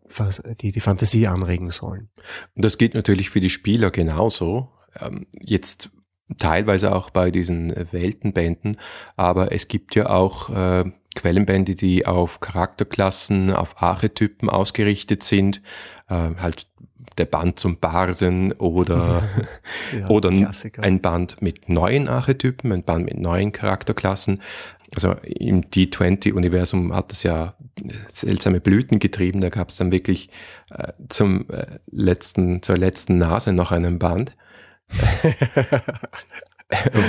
die, 0.61 0.71
die 0.71 0.79
Fantasie 0.79 1.27
anregen 1.27 1.69
sollen. 1.69 2.09
Und 2.55 2.65
das 2.65 2.77
gilt 2.77 2.95
natürlich 2.95 3.29
für 3.29 3.39
die 3.39 3.51
Spieler 3.51 3.91
genauso. 3.91 4.69
Ähm, 4.99 5.27
jetzt 5.39 5.91
teilweise 6.37 6.95
auch 6.95 7.09
bei 7.09 7.31
diesen 7.31 7.73
Weltenbänden, 7.91 8.77
aber 9.15 9.51
es 9.51 9.67
gibt 9.67 9.95
ja 9.95 10.09
auch 10.09 10.49
äh, 10.49 10.91
Quellenbände, 11.15 11.75
die 11.75 12.05
auf 12.05 12.39
Charakterklassen, 12.39 13.51
auf 13.51 13.81
Archetypen 13.81 14.49
ausgerichtet 14.49 15.23
sind, 15.23 15.61
äh, 16.09 16.35
halt 16.39 16.67
der 17.17 17.25
Band 17.25 17.59
zum 17.59 17.77
Barden 17.79 18.51
oder, 18.53 19.23
ja, 19.97 20.07
oder 20.09 20.31
ein 20.79 21.01
Band 21.01 21.41
mit 21.41 21.69
neuen 21.69 22.07
Archetypen, 22.07 22.71
ein 22.71 22.83
Band 22.83 23.05
mit 23.05 23.19
neuen 23.19 23.51
Charakterklassen. 23.51 24.41
Also 24.95 25.15
im 25.23 25.63
D20-Universum 25.63 26.93
hat 26.95 27.11
es 27.11 27.23
ja 27.23 27.55
seltsame 28.07 28.59
Blüten 28.59 28.99
getrieben. 28.99 29.41
Da 29.41 29.49
gab 29.49 29.69
es 29.69 29.77
dann 29.77 29.91
wirklich 29.91 30.29
äh, 30.69 30.93
zum 31.09 31.49
äh, 31.49 31.65
letzten, 31.89 32.61
zur 32.61 32.77
letzten 32.77 33.17
Nase 33.17 33.53
noch 33.53 33.71
einen 33.71 33.97
Band. 33.97 34.35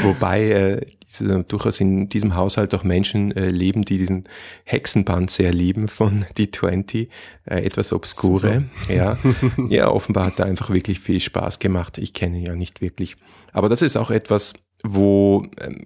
Wobei 0.03 0.51
äh, 0.51 0.87
diese, 1.09 1.45
durchaus 1.45 1.81
in 1.81 2.09
diesem 2.09 2.35
Haushalt 2.35 2.75
auch 2.75 2.85
Menschen 2.85 3.33
äh, 3.33 3.51
leben, 3.51 3.85
die 3.85 3.99
diesen 3.99 4.25
Hexenband 4.65 5.31
sehr 5.31 5.53
lieben 5.53 5.89
von 5.89 6.25
D20, 6.37 7.09
äh, 7.47 7.61
etwas 7.61 7.93
obskure. 7.93 8.65
So, 8.83 8.87
so. 8.87 8.93
Ja. 8.93 9.19
ja, 9.69 9.91
offenbar 9.91 10.27
hat 10.27 10.39
er 10.39 10.47
einfach 10.47 10.71
wirklich 10.71 11.01
viel 11.01 11.21
Spaß 11.21 11.59
gemacht. 11.59 11.99
Ich 11.99 12.15
kenne 12.15 12.39
ihn 12.39 12.47
ja 12.47 12.55
nicht 12.55 12.81
wirklich. 12.81 13.17
Aber 13.53 13.69
das 13.69 13.83
ist 13.83 13.97
auch 13.97 14.11
etwas, 14.11 14.55
wo 14.83 15.47
ähm, 15.63 15.85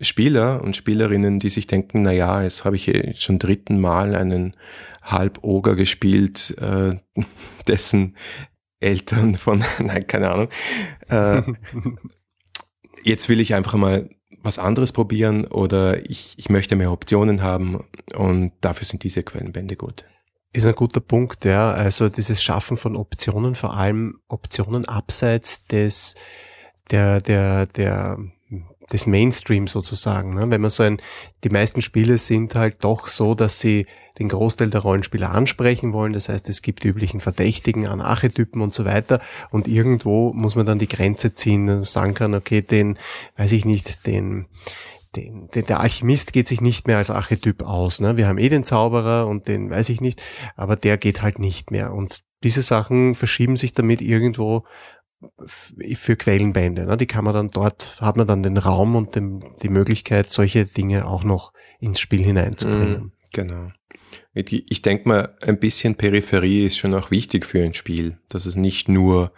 Spieler 0.00 0.62
und 0.62 0.76
Spielerinnen, 0.76 1.38
die 1.38 1.50
sich 1.50 1.66
denken, 1.66 2.02
na 2.02 2.12
ja, 2.12 2.42
jetzt 2.42 2.64
habe 2.64 2.76
ich 2.76 2.90
schon 3.18 3.38
dritten 3.38 3.80
Mal 3.80 4.14
einen 4.14 4.54
Halboger 5.02 5.76
gespielt, 5.76 6.56
äh, 6.60 6.96
dessen 7.68 8.16
Eltern 8.84 9.34
von, 9.34 9.64
nein, 9.78 10.06
keine 10.06 10.30
Ahnung. 10.30 10.48
Äh, 11.08 11.42
jetzt 13.02 13.28
will 13.28 13.40
ich 13.40 13.54
einfach 13.54 13.74
mal 13.74 14.08
was 14.42 14.58
anderes 14.58 14.92
probieren 14.92 15.46
oder 15.46 16.08
ich, 16.08 16.38
ich 16.38 16.50
möchte 16.50 16.76
mehr 16.76 16.92
Optionen 16.92 17.42
haben 17.42 17.82
und 18.14 18.52
dafür 18.60 18.84
sind 18.84 19.02
diese 19.02 19.22
Quellenbände 19.22 19.76
gut. 19.76 20.04
Ist 20.52 20.66
ein 20.66 20.74
guter 20.74 21.00
Punkt, 21.00 21.44
ja. 21.44 21.72
Also 21.72 22.08
dieses 22.08 22.42
Schaffen 22.42 22.76
von 22.76 22.94
Optionen, 22.94 23.54
vor 23.54 23.76
allem 23.76 24.20
Optionen 24.28 24.84
abseits 24.84 25.66
des, 25.66 26.14
der, 26.90 27.20
der, 27.20 27.66
der 27.66 28.18
des 28.92 29.06
Mainstream 29.06 29.66
sozusagen. 29.66 30.34
Ne? 30.34 30.50
Wenn 30.50 30.60
man 30.60 30.70
so 30.70 30.82
ein, 30.82 31.00
die 31.42 31.48
meisten 31.48 31.80
Spiele 31.80 32.18
sind 32.18 32.54
halt 32.54 32.84
doch 32.84 33.08
so, 33.08 33.34
dass 33.34 33.60
sie 33.60 33.86
den 34.18 34.28
Großteil 34.28 34.70
der 34.70 34.82
Rollenspieler 34.82 35.30
ansprechen 35.30 35.92
wollen. 35.92 36.12
Das 36.12 36.28
heißt, 36.28 36.48
es 36.48 36.62
gibt 36.62 36.84
die 36.84 36.88
üblichen 36.88 37.20
Verdächtigen 37.20 37.86
an 37.86 38.00
Archetypen 38.00 38.60
und 38.60 38.72
so 38.72 38.84
weiter. 38.84 39.20
Und 39.50 39.66
irgendwo 39.66 40.32
muss 40.32 40.54
man 40.54 40.66
dann 40.66 40.78
die 40.78 40.88
Grenze 40.88 41.34
ziehen 41.34 41.68
und 41.68 41.86
sagen 41.86 42.14
kann, 42.14 42.34
okay, 42.34 42.62
den, 42.62 42.98
weiß 43.36 43.52
ich 43.52 43.64
nicht, 43.64 44.06
den, 44.06 44.46
den, 45.16 45.48
den, 45.48 45.66
der 45.66 45.80
Alchemist 45.80 46.32
geht 46.32 46.46
sich 46.46 46.60
nicht 46.60 46.86
mehr 46.86 46.98
als 46.98 47.10
Archetyp 47.10 47.62
aus. 47.62 48.00
Ne? 48.00 48.16
Wir 48.16 48.28
haben 48.28 48.38
eh 48.38 48.48
den 48.48 48.64
Zauberer 48.64 49.26
und 49.26 49.48
den 49.48 49.70
weiß 49.70 49.88
ich 49.88 50.00
nicht, 50.00 50.22
aber 50.56 50.76
der 50.76 50.96
geht 50.96 51.22
halt 51.22 51.38
nicht 51.40 51.70
mehr. 51.72 51.92
Und 51.92 52.22
diese 52.44 52.62
Sachen 52.62 53.14
verschieben 53.14 53.56
sich 53.56 53.72
damit 53.72 54.00
irgendwo 54.00 54.64
für 55.46 56.16
Quellenbände. 56.16 56.86
Ne? 56.86 56.96
Die 56.96 57.06
kann 57.06 57.24
man 57.24 57.34
dann 57.34 57.50
dort, 57.50 57.98
hat 58.00 58.16
man 58.16 58.26
dann 58.26 58.42
den 58.42 58.58
Raum 58.58 58.96
und 58.96 59.14
den, 59.14 59.44
die 59.62 59.68
Möglichkeit, 59.68 60.30
solche 60.30 60.64
Dinge 60.64 61.06
auch 61.06 61.24
noch 61.24 61.52
ins 61.80 62.00
Spiel 62.00 62.22
hineinzubringen. 62.22 63.04
Mm, 63.04 63.12
genau. 63.32 63.68
Ich 64.34 64.82
denke 64.82 65.08
mal, 65.08 65.36
ein 65.42 65.60
bisschen 65.60 65.94
Peripherie 65.94 66.66
ist 66.66 66.76
schon 66.76 66.94
auch 66.94 67.10
wichtig 67.10 67.46
für 67.46 67.62
ein 67.62 67.74
Spiel, 67.74 68.18
dass 68.28 68.46
es 68.46 68.56
nicht 68.56 68.88
nur 68.88 69.32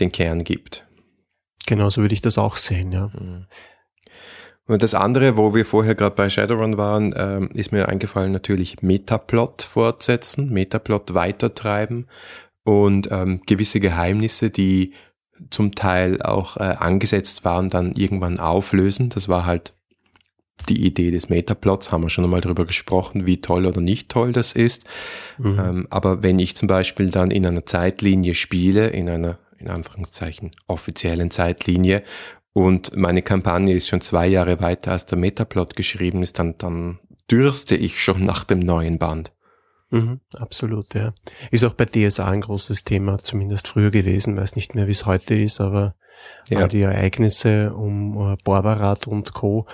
den 0.00 0.10
Kern 0.10 0.42
gibt. 0.42 0.88
Genau, 1.66 1.90
so 1.90 2.00
würde 2.00 2.14
ich 2.14 2.20
das 2.20 2.38
auch 2.38 2.56
sehen, 2.56 2.92
ja. 2.92 3.08
Mm. 3.08 3.46
Und 4.66 4.82
das 4.82 4.94
andere, 4.94 5.38
wo 5.38 5.54
wir 5.54 5.64
vorher 5.64 5.94
gerade 5.94 6.14
bei 6.14 6.28
Shadowrun 6.28 6.76
waren, 6.76 7.14
äh, 7.14 7.40
ist 7.54 7.72
mir 7.72 7.88
eingefallen, 7.88 8.32
natürlich 8.32 8.82
Metaplot 8.82 9.62
fortsetzen, 9.62 10.50
Metaplot 10.50 11.14
weitertreiben 11.14 12.06
und 12.68 13.08
ähm, 13.10 13.40
gewisse 13.46 13.80
Geheimnisse, 13.80 14.50
die 14.50 14.92
zum 15.48 15.74
Teil 15.74 16.20
auch 16.20 16.58
äh, 16.58 16.64
angesetzt 16.64 17.46
waren, 17.46 17.70
dann 17.70 17.92
irgendwann 17.92 18.38
auflösen. 18.38 19.08
Das 19.08 19.26
war 19.26 19.46
halt 19.46 19.72
die 20.68 20.84
Idee 20.84 21.10
des 21.10 21.30
Metaplots, 21.30 21.92
haben 21.92 22.02
wir 22.02 22.10
schon 22.10 22.24
einmal 22.24 22.42
darüber 22.42 22.66
gesprochen, 22.66 23.24
wie 23.24 23.40
toll 23.40 23.64
oder 23.64 23.80
nicht 23.80 24.10
toll 24.10 24.32
das 24.32 24.52
ist. 24.52 24.86
Mhm. 25.38 25.58
Ähm, 25.58 25.86
aber 25.88 26.22
wenn 26.22 26.38
ich 26.38 26.56
zum 26.56 26.68
Beispiel 26.68 27.08
dann 27.08 27.30
in 27.30 27.46
einer 27.46 27.64
Zeitlinie 27.64 28.34
spiele, 28.34 28.88
in 28.88 29.08
einer, 29.08 29.38
in 29.56 29.68
Anführungszeichen, 29.68 30.50
offiziellen 30.66 31.30
Zeitlinie, 31.30 32.02
und 32.52 32.94
meine 32.94 33.22
Kampagne 33.22 33.74
ist 33.74 33.88
schon 33.88 34.02
zwei 34.02 34.26
Jahre 34.26 34.60
weiter 34.60 34.92
als 34.92 35.06
der 35.06 35.16
Metaplot 35.16 35.74
geschrieben 35.74 36.22
ist, 36.22 36.38
dann, 36.38 36.58
dann 36.58 36.98
dürste 37.30 37.76
ich 37.76 38.02
schon 38.02 38.26
nach 38.26 38.44
dem 38.44 38.58
neuen 38.58 38.98
Band. 38.98 39.32
Mhm, 39.90 40.20
absolut, 40.38 40.94
ja. 40.94 41.14
Ist 41.50 41.64
auch 41.64 41.72
bei 41.72 41.86
DSA 41.86 42.26
ein 42.26 42.42
großes 42.42 42.84
Thema, 42.84 43.18
zumindest 43.18 43.68
früher 43.68 43.90
gewesen, 43.90 44.36
weiß 44.36 44.56
nicht 44.56 44.74
mehr, 44.74 44.86
wie 44.86 44.92
es 44.92 45.06
heute 45.06 45.34
ist, 45.34 45.60
aber 45.60 45.94
ja. 46.48 46.68
die 46.68 46.82
Ereignisse 46.82 47.72
um 47.74 48.32
äh, 48.32 48.36
Borbarat 48.44 49.06
und 49.06 49.32
Co. 49.32 49.66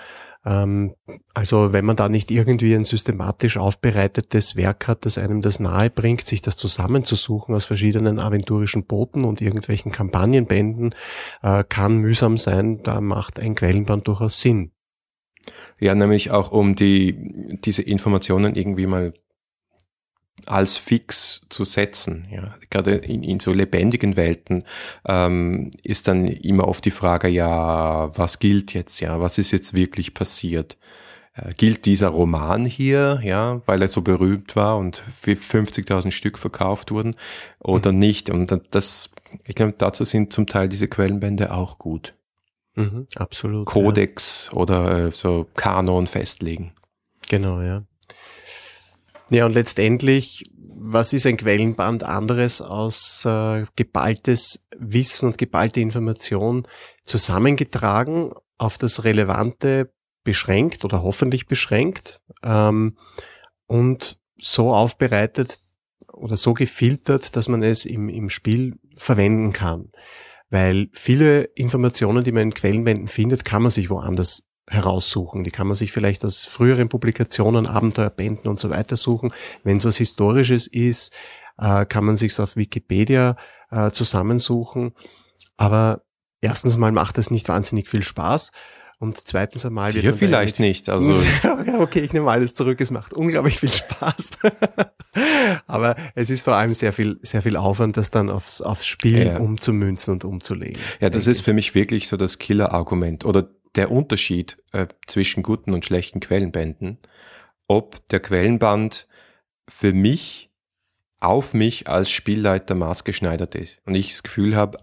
Ähm, 0.44 0.94
also 1.32 1.72
wenn 1.72 1.84
man 1.84 1.96
da 1.96 2.08
nicht 2.08 2.30
irgendwie 2.30 2.74
ein 2.74 2.84
systematisch 2.84 3.56
aufbereitetes 3.56 4.56
Werk 4.56 4.86
hat, 4.86 5.04
das 5.04 5.18
einem 5.18 5.42
das 5.42 5.58
nahe 5.58 5.90
bringt, 5.90 6.24
sich 6.24 6.42
das 6.42 6.56
zusammenzusuchen 6.56 7.54
aus 7.54 7.64
verschiedenen 7.64 8.18
aventurischen 8.18 8.84
Booten 8.86 9.24
und 9.24 9.40
irgendwelchen 9.40 9.90
Kampagnenbänden, 9.90 10.94
äh, 11.42 11.64
kann 11.64 11.98
mühsam 11.98 12.36
sein, 12.36 12.82
da 12.82 13.00
macht 13.00 13.40
ein 13.40 13.54
Quellenband 13.54 14.06
durchaus 14.06 14.40
Sinn. 14.40 14.70
Ja, 15.78 15.94
nämlich 15.94 16.30
auch 16.30 16.52
um 16.52 16.74
die, 16.74 17.58
diese 17.64 17.82
Informationen 17.82 18.54
irgendwie 18.54 18.86
mal 18.86 19.12
als 20.46 20.76
fix 20.76 21.46
zu 21.48 21.64
setzen. 21.64 22.26
Ja. 22.30 22.54
Gerade 22.70 22.96
in, 22.96 23.22
in 23.22 23.40
so 23.40 23.52
lebendigen 23.52 24.16
Welten 24.16 24.64
ähm, 25.06 25.70
ist 25.82 26.08
dann 26.08 26.26
immer 26.26 26.68
oft 26.68 26.84
die 26.84 26.90
Frage, 26.90 27.28
ja, 27.28 28.16
was 28.16 28.38
gilt 28.38 28.74
jetzt, 28.74 29.00
ja, 29.00 29.20
was 29.20 29.38
ist 29.38 29.52
jetzt 29.52 29.74
wirklich 29.74 30.14
passiert? 30.14 30.76
Äh, 31.34 31.52
gilt 31.54 31.86
dieser 31.86 32.08
Roman 32.08 32.64
hier, 32.64 33.20
ja, 33.22 33.62
weil 33.66 33.82
er 33.82 33.88
so 33.88 34.02
berühmt 34.02 34.54
war 34.54 34.76
und 34.76 35.02
50.000 35.24 36.12
Stück 36.12 36.38
verkauft 36.38 36.90
wurden 36.90 37.16
oder 37.58 37.92
mhm. 37.92 37.98
nicht? 37.98 38.30
Und 38.30 38.54
das, 38.70 39.14
ich 39.44 39.54
glaube, 39.54 39.74
dazu 39.76 40.04
sind 40.04 40.32
zum 40.32 40.46
Teil 40.46 40.68
diese 40.68 40.88
Quellenbände 40.88 41.52
auch 41.52 41.78
gut. 41.78 42.14
Mhm, 42.76 43.06
absolut. 43.16 43.66
Kodex 43.66 44.50
ja. 44.52 44.58
oder 44.58 45.06
äh, 45.06 45.10
so 45.10 45.46
Kanon 45.54 46.06
festlegen. 46.06 46.72
Genau, 47.28 47.60
ja. 47.62 47.84
Ja, 49.30 49.46
und 49.46 49.54
letztendlich, 49.54 50.50
was 50.56 51.12
ist 51.12 51.26
ein 51.26 51.36
Quellenband 51.36 52.02
anderes 52.02 52.60
aus 52.60 53.24
äh, 53.24 53.64
geballtes 53.76 54.66
Wissen 54.78 55.26
und 55.26 55.38
geballte 55.38 55.80
Information 55.80 56.66
zusammengetragen 57.04 58.32
auf 58.58 58.78
das 58.78 59.04
relevante 59.04 59.92
beschränkt 60.24 60.84
oder 60.84 61.02
hoffentlich 61.02 61.46
beschränkt 61.46 62.20
ähm, 62.42 62.96
und 63.66 64.18
so 64.38 64.74
aufbereitet 64.74 65.58
oder 66.12 66.36
so 66.36 66.54
gefiltert, 66.54 67.36
dass 67.36 67.48
man 67.48 67.62
es 67.62 67.84
im, 67.84 68.08
im 68.08 68.30
Spiel 68.30 68.78
verwenden 68.96 69.52
kann. 69.52 69.90
Weil 70.50 70.88
viele 70.92 71.44
Informationen, 71.54 72.24
die 72.24 72.32
man 72.32 72.44
in 72.44 72.54
Quellenbänden 72.54 73.08
findet, 73.08 73.44
kann 73.44 73.62
man 73.62 73.70
sich 73.70 73.90
woanders 73.90 74.46
heraussuchen. 74.68 75.44
Die 75.44 75.50
kann 75.50 75.66
man 75.66 75.76
sich 75.76 75.92
vielleicht 75.92 76.24
aus 76.24 76.44
früheren 76.44 76.88
Publikationen, 76.88 77.66
Abenteuerbänden 77.66 78.48
und 78.48 78.58
so 78.58 78.70
weiter 78.70 78.96
suchen. 78.96 79.32
Wenn 79.62 79.76
es 79.76 79.84
was 79.84 79.96
Historisches 79.96 80.66
ist, 80.66 81.12
äh, 81.58 81.84
kann 81.84 82.04
man 82.04 82.16
sich 82.16 82.38
auf 82.40 82.56
Wikipedia 82.56 83.36
äh, 83.70 83.90
zusammensuchen. 83.90 84.92
Aber 85.56 86.02
erstens 86.40 86.76
mal 86.76 86.92
macht 86.92 87.18
das 87.18 87.30
nicht 87.30 87.48
wahnsinnig 87.48 87.88
viel 87.88 88.02
Spaß. 88.02 88.50
Und 89.00 89.18
zweitens 89.18 89.66
einmal 89.66 89.92
wird 89.92 90.04
Dir 90.04 90.14
vielleicht 90.14 90.60
nicht. 90.60 90.88
Also 90.88 91.12
okay, 91.78 92.00
ich 92.00 92.12
nehme 92.12 92.30
alles 92.30 92.54
zurück. 92.54 92.80
Es 92.80 92.90
macht 92.90 93.12
unglaublich 93.12 93.58
viel 93.58 93.68
Spaß. 93.68 94.30
Aber 95.66 95.96
es 96.14 96.30
ist 96.30 96.42
vor 96.42 96.54
allem 96.54 96.72
sehr 96.74 96.92
viel, 96.92 97.18
sehr 97.22 97.42
viel 97.42 97.56
Aufwand, 97.56 97.96
das 97.96 98.10
dann 98.10 98.30
aufs, 98.30 98.62
aufs 98.62 98.86
Spiel 98.86 99.26
ja. 99.26 99.38
umzumünzen 99.38 100.12
und 100.14 100.24
umzulegen. 100.24 100.80
Ja, 101.00 101.10
das 101.10 101.26
ist 101.26 101.42
für 101.42 101.52
mich 101.52 101.74
wirklich 101.74 102.08
so 102.08 102.16
das 102.16 102.38
Killer-Argument 102.38 103.24
oder 103.24 103.48
der 103.76 103.90
Unterschied 103.90 104.62
äh, 104.72 104.86
zwischen 105.06 105.42
guten 105.42 105.72
und 105.72 105.84
schlechten 105.84 106.20
Quellenbänden. 106.20 106.98
Ob 107.66 108.06
der 108.08 108.20
Quellenband 108.20 109.06
für 109.68 109.92
mich 109.92 110.50
auf 111.20 111.54
mich 111.54 111.88
als 111.88 112.10
Spielleiter 112.10 112.74
maßgeschneidert 112.74 113.54
ist. 113.54 113.80
Und 113.86 113.94
ich 113.94 114.10
das 114.10 114.22
Gefühl 114.22 114.56
habe, 114.56 114.78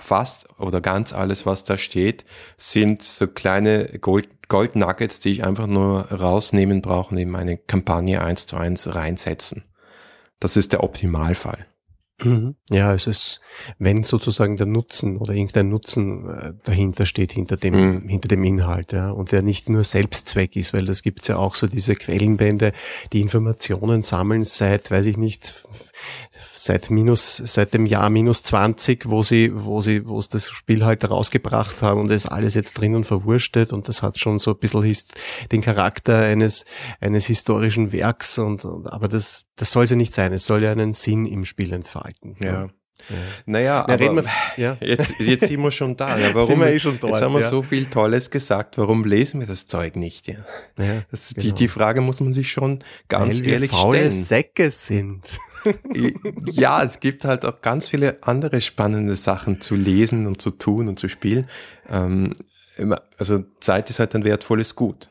fast 0.00 0.60
oder 0.60 0.80
ganz 0.80 1.12
alles, 1.12 1.46
was 1.46 1.64
da 1.64 1.78
steht, 1.78 2.24
sind 2.56 3.02
so 3.02 3.26
kleine 3.26 3.98
Gold, 4.00 4.48
Gold 4.48 4.76
Nuggets, 4.76 5.20
die 5.20 5.30
ich 5.30 5.44
einfach 5.44 5.66
nur 5.66 6.12
rausnehmen 6.12 6.82
brauche 6.82 7.14
und 7.14 7.18
in 7.18 7.30
meine 7.30 7.56
Kampagne 7.56 8.22
eins 8.22 8.46
zu 8.46 8.56
eins 8.56 8.94
reinsetzen. 8.94 9.64
Das 10.38 10.56
ist 10.56 10.72
der 10.72 10.84
Optimalfall. 10.84 11.66
Mhm. 12.24 12.56
Ja, 12.70 12.94
es 12.94 13.06
ist, 13.06 13.40
wenn 13.78 14.02
sozusagen 14.02 14.56
der 14.56 14.66
Nutzen 14.66 15.18
oder 15.18 15.34
irgendein 15.34 15.68
Nutzen 15.68 16.28
äh, 16.28 16.52
dahinter 16.64 17.04
steht, 17.04 17.32
hinter 17.32 17.56
dem, 17.56 17.74
mhm. 17.74 18.08
hinter 18.08 18.28
dem 18.28 18.42
Inhalt, 18.42 18.92
ja, 18.92 19.10
und 19.10 19.32
der 19.32 19.42
nicht 19.42 19.68
nur 19.68 19.84
Selbstzweck 19.84 20.56
ist, 20.56 20.72
weil 20.72 20.86
das 20.86 21.02
gibt's 21.02 21.28
ja 21.28 21.36
auch 21.36 21.54
so 21.54 21.66
diese 21.66 21.94
Quellenbände, 21.94 22.72
die 23.12 23.20
Informationen 23.20 24.00
sammeln 24.00 24.44
seit, 24.44 24.90
weiß 24.90 25.06
ich 25.06 25.18
nicht, 25.18 25.66
seit 26.52 26.90
minus, 26.90 27.36
seit 27.44 27.74
dem 27.74 27.86
Jahr 27.86 28.10
minus 28.10 28.42
20, 28.42 29.08
wo 29.08 29.22
sie, 29.22 29.50
wo 29.54 29.80
sie, 29.80 30.06
wo 30.06 30.18
es 30.18 30.28
das 30.28 30.48
Spiel 30.48 30.84
halt 30.84 31.08
rausgebracht 31.08 31.82
haben 31.82 32.00
und 32.00 32.10
es 32.10 32.26
alles 32.26 32.54
jetzt 32.54 32.74
drinnen 32.74 33.04
verwurstet 33.04 33.72
und 33.72 33.88
das 33.88 34.02
hat 34.02 34.18
schon 34.18 34.38
so 34.38 34.52
ein 34.52 34.58
bisschen 34.58 34.96
den 35.52 35.62
Charakter 35.62 36.18
eines, 36.18 36.64
eines 37.00 37.26
historischen 37.26 37.92
Werks 37.92 38.38
und, 38.38 38.64
aber 38.64 39.08
das, 39.08 39.44
das 39.56 39.72
soll 39.72 39.86
ja 39.86 39.96
nicht 39.96 40.14
sein. 40.14 40.32
Es 40.32 40.46
soll 40.46 40.62
ja 40.62 40.72
einen 40.72 40.94
Sinn 40.94 41.26
im 41.26 41.44
Spiel 41.44 41.72
entfalten. 41.72 42.36
Ja. 42.40 42.52
ja. 42.52 42.68
Ja. 43.10 43.16
Naja, 43.44 43.84
Na, 43.86 43.94
aber 43.94 44.24
ja. 44.56 44.76
jetzt, 44.80 45.14
jetzt 45.20 45.46
sind 45.46 45.60
wir 45.60 45.70
schon 45.70 45.96
da. 45.96 46.18
Ja, 46.18 46.34
warum, 46.34 46.46
sind 46.48 46.60
wir 46.60 46.68
eh 46.68 46.78
schon 46.78 46.98
dort, 46.98 47.12
jetzt 47.12 47.22
haben 47.22 47.34
wir 47.34 47.42
so 47.42 47.62
viel 47.62 47.86
Tolles 47.86 48.30
gesagt. 48.30 48.78
Warum 48.78 49.04
lesen 49.04 49.40
wir 49.40 49.46
das 49.46 49.66
Zeug 49.66 49.96
nicht? 49.96 50.26
Ja? 50.26 50.36
Ja, 50.78 51.02
das, 51.10 51.34
genau. 51.34 51.42
die, 51.42 51.52
die 51.52 51.68
Frage 51.68 52.00
muss 52.00 52.20
man 52.20 52.32
sich 52.32 52.50
schon 52.50 52.80
ganz 53.08 53.40
Weil 53.40 53.48
ehrlich 53.48 53.70
wir 53.70 53.78
faule 53.78 53.98
stellen. 53.98 54.12
Säcke 54.12 54.70
sind. 54.70 55.28
Ja, 56.52 56.82
es 56.82 57.00
gibt 57.00 57.24
halt 57.24 57.44
auch 57.44 57.60
ganz 57.60 57.88
viele 57.88 58.22
andere 58.22 58.60
spannende 58.60 59.16
Sachen 59.16 59.60
zu 59.60 59.74
lesen 59.74 60.26
und 60.26 60.40
zu 60.40 60.50
tun 60.50 60.88
und 60.88 60.98
zu 60.98 61.08
spielen. 61.08 61.46
Ähm, 61.88 62.32
also 63.18 63.44
Zeit 63.60 63.90
ist 63.90 63.98
halt 63.98 64.14
ein 64.14 64.24
wertvolles 64.24 64.74
Gut. 64.74 65.10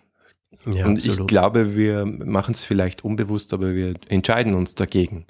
Ja, 0.65 0.85
und 0.85 0.97
absolut. 0.97 1.19
ich 1.19 1.27
glaube, 1.27 1.75
wir 1.75 2.05
machen 2.05 2.53
es 2.53 2.63
vielleicht 2.63 3.03
unbewusst, 3.03 3.53
aber 3.53 3.75
wir 3.75 3.93
entscheiden 4.09 4.55
uns 4.55 4.75
dagegen, 4.75 5.25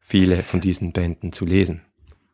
viele 0.00 0.42
von 0.42 0.60
diesen 0.60 0.92
Bänden 0.92 1.32
zu 1.32 1.44
lesen. 1.44 1.82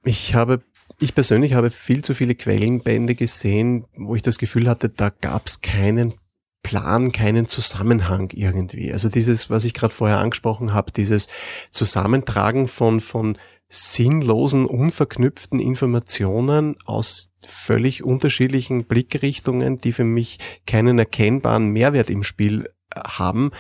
Ich 0.04 0.34
habe, 0.34 0.62
ich 0.98 1.14
persönlich 1.14 1.54
habe 1.54 1.70
viel 1.70 2.02
zu 2.04 2.12
viele 2.12 2.34
Quellenbände 2.34 3.14
gesehen, 3.14 3.86
wo 3.96 4.14
ich 4.16 4.22
das 4.22 4.38
Gefühl 4.38 4.68
hatte, 4.68 4.90
da 4.90 5.10
gab 5.10 5.46
es 5.46 5.60
keinen 5.60 6.14
Plan, 6.62 7.12
keinen 7.12 7.48
Zusammenhang 7.48 8.30
irgendwie. 8.32 8.92
Also 8.92 9.08
dieses, 9.08 9.50
was 9.50 9.64
ich 9.64 9.74
gerade 9.74 9.92
vorher 9.92 10.18
angesprochen 10.18 10.72
habe, 10.74 10.92
dieses 10.92 11.28
Zusammentragen 11.70 12.68
von, 12.68 13.00
von 13.00 13.36
sinnlosen, 13.68 14.66
unverknüpften 14.66 15.58
Informationen 15.58 16.76
aus 16.84 17.30
völlig 17.44 18.04
unterschiedlichen 18.04 18.84
Blickrichtungen, 18.84 19.76
die 19.78 19.92
für 19.92 20.04
mich 20.04 20.38
keinen 20.66 20.98
erkennbaren 20.98 21.68
Mehrwert 21.68 22.10
im 22.10 22.22
Spiel 22.22 22.68
äh, 22.94 23.00
haben, 23.00 23.50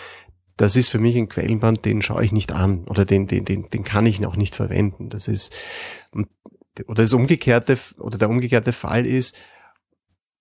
das 0.56 0.76
ist 0.76 0.90
für 0.90 0.98
mich 0.98 1.16
ein 1.16 1.28
Quellenband, 1.28 1.84
den 1.84 2.02
schaue 2.02 2.24
ich 2.24 2.30
nicht 2.30 2.52
an 2.52 2.84
oder 2.84 3.04
den, 3.04 3.26
den, 3.26 3.44
den, 3.44 3.68
den 3.70 3.84
kann 3.84 4.06
ich 4.06 4.24
auch 4.26 4.36
nicht 4.36 4.54
verwenden. 4.54 5.08
Das 5.08 5.28
ist, 5.28 5.52
oder 6.86 7.02
das 7.02 7.14
umgekehrte, 7.14 7.78
oder 7.98 8.18
der 8.18 8.28
umgekehrte 8.28 8.72
Fall 8.72 9.06
ist, 9.06 9.34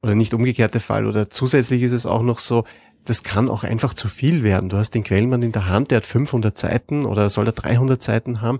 oder 0.03 0.15
nicht 0.15 0.33
umgekehrte 0.33 0.79
Fall 0.79 1.05
oder 1.05 1.29
zusätzlich 1.29 1.83
ist 1.83 1.91
es 1.91 2.05
auch 2.05 2.23
noch 2.23 2.39
so, 2.39 2.63
das 3.05 3.23
kann 3.23 3.49
auch 3.49 3.63
einfach 3.63 3.93
zu 3.93 4.07
viel 4.07 4.43
werden. 4.43 4.69
Du 4.69 4.77
hast 4.77 4.91
den 4.91 5.03
Quellmann 5.03 5.41
in 5.41 5.51
der 5.51 5.67
Hand, 5.67 5.91
der 5.91 5.97
hat 5.97 6.05
500 6.05 6.57
Seiten 6.57 7.05
oder 7.05 7.29
soll 7.29 7.47
er 7.47 7.53
300 7.53 8.01
Seiten 8.01 8.41
haben. 8.41 8.59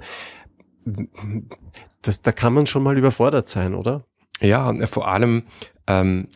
Das, 2.01 2.21
da 2.21 2.31
kann 2.31 2.53
man 2.53 2.67
schon 2.67 2.83
mal 2.83 2.97
überfordert 2.97 3.49
sein, 3.49 3.75
oder? 3.75 4.05
Ja, 4.39 4.73
vor 4.87 5.07
allem 5.07 5.43
ähm, 5.85 6.27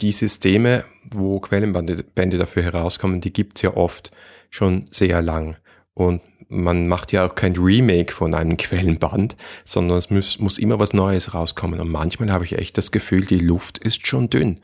die 0.00 0.12
Systeme, 0.12 0.84
wo 1.10 1.40
Quellenbände 1.40 2.38
dafür 2.38 2.62
herauskommen, 2.62 3.20
die 3.20 3.32
gibt's 3.32 3.62
ja 3.62 3.76
oft 3.76 4.12
schon 4.50 4.84
sehr 4.90 5.20
lang. 5.22 5.56
Und 5.98 6.22
man 6.48 6.86
macht 6.86 7.10
ja 7.10 7.26
auch 7.26 7.34
kein 7.34 7.56
Remake 7.56 8.12
von 8.12 8.32
einem 8.32 8.56
Quellenband, 8.56 9.36
sondern 9.64 9.98
es 9.98 10.10
muss, 10.10 10.38
muss 10.38 10.58
immer 10.58 10.78
was 10.78 10.92
Neues 10.94 11.34
rauskommen. 11.34 11.80
Und 11.80 11.90
manchmal 11.90 12.30
habe 12.30 12.44
ich 12.44 12.56
echt 12.56 12.78
das 12.78 12.92
Gefühl, 12.92 13.22
die 13.22 13.40
Luft 13.40 13.78
ist 13.78 14.06
schon 14.06 14.30
dünn. 14.30 14.60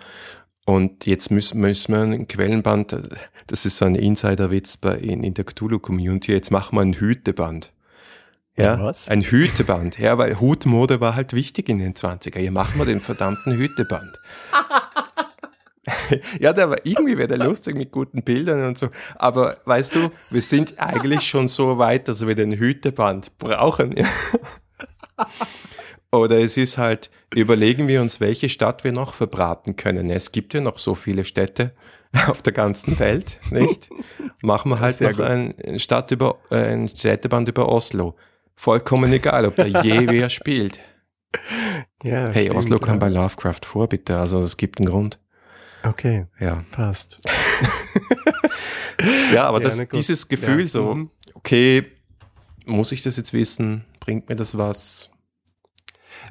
Und 0.65 1.07
jetzt 1.07 1.33
müssen, 1.33 1.61
müssen 1.61 1.93
wir 1.93 2.03
ein 2.03 2.29
Quellenband, 2.29 2.97
das 3.49 3.67
ist 3.67 3.79
so 3.79 3.85
ein 3.85 3.97
Insiderwitz 3.97 4.77
bei, 4.77 4.97
in, 4.97 5.25
in 5.25 5.35
der 5.35 5.45
Cthulhu-Community, 5.45 6.33
jetzt 6.33 6.53
machen 6.53 6.79
wir 6.79 6.83
ein 6.83 6.95
Hüteband. 6.95 7.73
Ja, 8.57 8.81
was? 8.81 9.09
ein 9.09 9.23
Hüteband. 9.23 9.99
Ja, 9.99 10.17
weil 10.17 10.39
Hutmode 10.39 11.01
war 11.01 11.17
halt 11.17 11.33
wichtig 11.33 11.69
in 11.69 11.81
den 11.81 11.95
20er. 11.95 12.39
Hier 12.39 12.53
machen 12.53 12.79
wir 12.79 12.87
den 12.87 13.01
verdammten 13.01 13.57
Hüteband. 13.57 14.21
ja, 16.41 16.53
der 16.53 16.71
war 16.71 16.79
irgendwie 16.85 17.17
wäre 17.19 17.29
der 17.29 17.39
lustig 17.39 17.77
mit 17.77 17.93
guten 17.93 18.23
Bildern 18.23 18.65
und 18.65 18.79
so. 18.79 18.89
Aber 19.17 19.57
weißt 19.65 19.95
du, 19.95 20.11
wir 20.31 20.43
sind 20.43 20.79
eigentlich 20.79 21.23
schon 21.23 21.49
so 21.49 21.79
weit, 21.79 22.09
dass 22.09 22.27
wir 22.27 22.35
den 22.35 22.53
Hüteband 22.53 23.39
brauchen. 23.39 23.95
Oder 26.13 26.39
es 26.39 26.57
ist 26.57 26.79
halt, 26.79 27.11
überlegen 27.35 27.89
wir 27.89 28.01
uns, 28.01 28.21
welche 28.21 28.49
Stadt 28.49 28.85
wir 28.85 28.93
noch 28.93 29.15
verbraten 29.15 29.77
können. 29.77 30.11
Es 30.11 30.33
gibt 30.33 30.55
ja 30.55 30.61
noch 30.61 30.79
so 30.79 30.95
viele 30.95 31.25
Städte 31.25 31.73
auf 32.29 32.41
der 32.43 32.53
ganzen 32.53 32.99
Welt, 32.99 33.41
nicht? 33.51 33.91
Machen 34.41 34.71
wir 34.71 34.81
halt 34.81 34.97
Sehr 34.97 35.11
noch 35.11 35.21
ein, 35.21 35.55
Stadt 35.79 36.11
über, 36.13 36.39
äh, 36.51 36.73
ein 36.73 36.89
Städteband 36.89 37.49
über 37.49 37.69
Oslo. 37.69 38.15
Vollkommen 38.55 39.13
egal, 39.13 39.47
ob 39.47 39.57
da 39.57 39.65
je 39.67 40.09
wer 40.09 40.31
spielt. 40.31 40.79
Ja, 42.05 42.29
hey, 42.29 42.51
Oslo 42.51 42.79
kam 42.79 43.01
bei 43.01 43.09
Lovecraft 43.09 43.65
vor, 43.65 43.89
bitte. 43.89 44.17
Also 44.19 44.39
es 44.39 44.57
gibt 44.57 44.79
einen 44.79 44.89
Grund. 44.89 45.19
Okay. 45.85 46.27
Ja. 46.41 46.65
Passt. 46.71 47.21
ja, 49.33 49.47
aber 49.47 49.63
ja, 49.63 49.69
das, 49.69 49.89
dieses 49.93 50.29
Gefühl 50.29 50.63
ja. 50.63 50.67
so, 50.67 50.95
mhm. 50.95 51.11
okay, 51.35 51.85
muss 52.67 52.93
ich 52.93 53.03
das 53.03 53.17
jetzt 53.17 53.33
wissen? 53.33 53.85
Bringt 54.01 54.29
mir 54.29 54.37
das 54.37 54.57
was? 54.57 55.11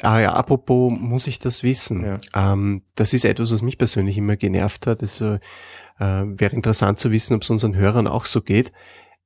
Ah 0.02 0.20
ja, 0.20 0.34
apropos, 0.34 0.92
muss 0.92 1.28
ich 1.28 1.40
das 1.40 1.64
wissen? 1.64 2.04
Ja. 2.04 2.18
Ähm, 2.34 2.82
das 2.96 3.14
ist 3.14 3.26
etwas, 3.26 3.52
was 3.52 3.62
mich 3.62 3.78
persönlich 3.78 4.18
immer 4.18 4.36
genervt 4.36 4.88
hat. 4.88 5.02
Es 5.02 5.22
äh, 5.22 5.40
wäre 6.00 6.56
interessant 6.56 7.00
zu 7.00 7.12
wissen, 7.12 7.36
ob 7.36 7.44
es 7.44 7.50
unseren 7.50 7.76
Hörern 7.76 8.08
auch 8.08 8.26
so 8.26 8.42
geht. 8.42 8.72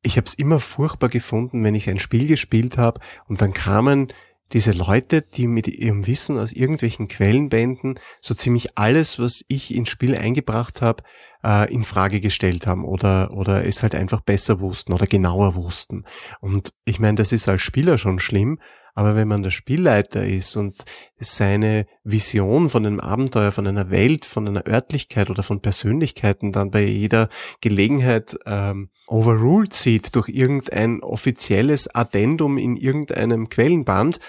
Ich 0.04 0.18
habe 0.18 0.28
es 0.28 0.34
immer 0.34 0.60
furchtbar 0.60 1.10
gefunden, 1.10 1.64
wenn 1.64 1.76
ich 1.76 1.90
ein 1.90 2.00
Spiel 2.00 2.28
gespielt 2.28 2.78
habe 2.78 3.00
und 3.28 3.42
dann 3.42 3.54
kamen 3.54 4.14
diese 4.54 4.72
Leute, 4.72 5.22
die 5.22 5.48
mit 5.48 5.68
ihrem 5.68 6.08
Wissen 6.08 6.38
aus 6.38 6.54
irgendwelchen 6.54 7.08
Quellenbänden 7.08 8.00
so 8.22 8.34
ziemlich 8.34 8.78
alles, 8.78 9.20
was 9.20 9.44
ich 9.48 9.74
ins 9.76 9.90
Spiel 9.90 10.16
eingebracht 10.16 10.82
habe, 10.82 11.04
äh, 11.44 11.72
in 11.72 11.84
Frage 11.84 12.22
gestellt 12.22 12.68
haben 12.68 12.86
oder 12.86 13.32
oder 13.32 13.66
es 13.66 13.84
halt 13.84 13.96
einfach 13.96 14.22
besser 14.22 14.60
wussten 14.60 14.94
oder 14.94 15.06
genauer 15.06 15.56
wussten. 15.56 16.06
Und 16.40 16.74
ich 16.86 17.00
meine, 17.00 17.16
das 17.16 17.32
ist 17.32 17.48
als 17.48 17.62
Spieler 17.62 17.98
schon 17.98 18.20
schlimm, 18.20 18.60
aber 18.98 19.16
wenn 19.16 19.28
man 19.28 19.44
der 19.44 19.52
Spielleiter 19.52 20.26
ist 20.26 20.56
und 20.56 20.74
seine 21.20 21.86
Vision 22.04 22.68
von 22.68 22.84
einem 22.84 23.00
Abenteuer, 23.00 23.52
von 23.52 23.68
einer 23.68 23.92
Welt, 23.92 24.26
von 24.26 24.48
einer 24.48 24.66
Örtlichkeit 24.66 25.30
oder 25.30 25.44
von 25.44 25.62
Persönlichkeiten 25.62 26.52
dann 26.52 26.72
bei 26.72 26.84
jeder 26.84 27.30
Gelegenheit 27.62 28.40
ähm, 28.48 28.90
overruled 29.06 29.76
sieht 29.76 30.16
durch 30.16 30.30
irgendein 30.30 31.04
offizielles 31.04 31.94
Addendum 31.94 32.58
in 32.58 32.76
irgendeinem 32.76 33.50
Quellenband, 33.50 34.20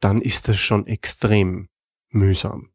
dann 0.00 0.20
ist 0.20 0.48
das 0.48 0.58
schon 0.58 0.88
extrem 0.88 1.68
mühsam. 2.10 2.70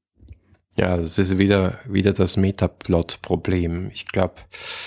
Ja, 0.78 0.96
das 0.96 1.18
ist 1.18 1.38
wieder, 1.38 1.78
wieder 1.86 2.14
das 2.14 2.38
Metaplot-Problem. 2.38 3.92
Ich 3.94 4.08
glaube. 4.08 4.36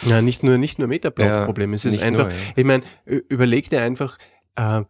Ja, 0.07 0.23
nicht 0.23 0.43
nur, 0.43 0.57
nicht 0.57 0.79
nur 0.79 0.89
Metaplot-Problem. 0.89 1.73
Ja, 1.73 1.77
es 1.77 1.85
ist 1.85 2.03
einfach, 2.03 2.29
nur, 2.29 2.33
ja. 2.33 2.39
ich 2.57 2.65
meine, 2.65 2.85
überleg 3.05 3.69
dir 3.69 3.83
einfach, 3.83 4.17
äh, 4.57 4.85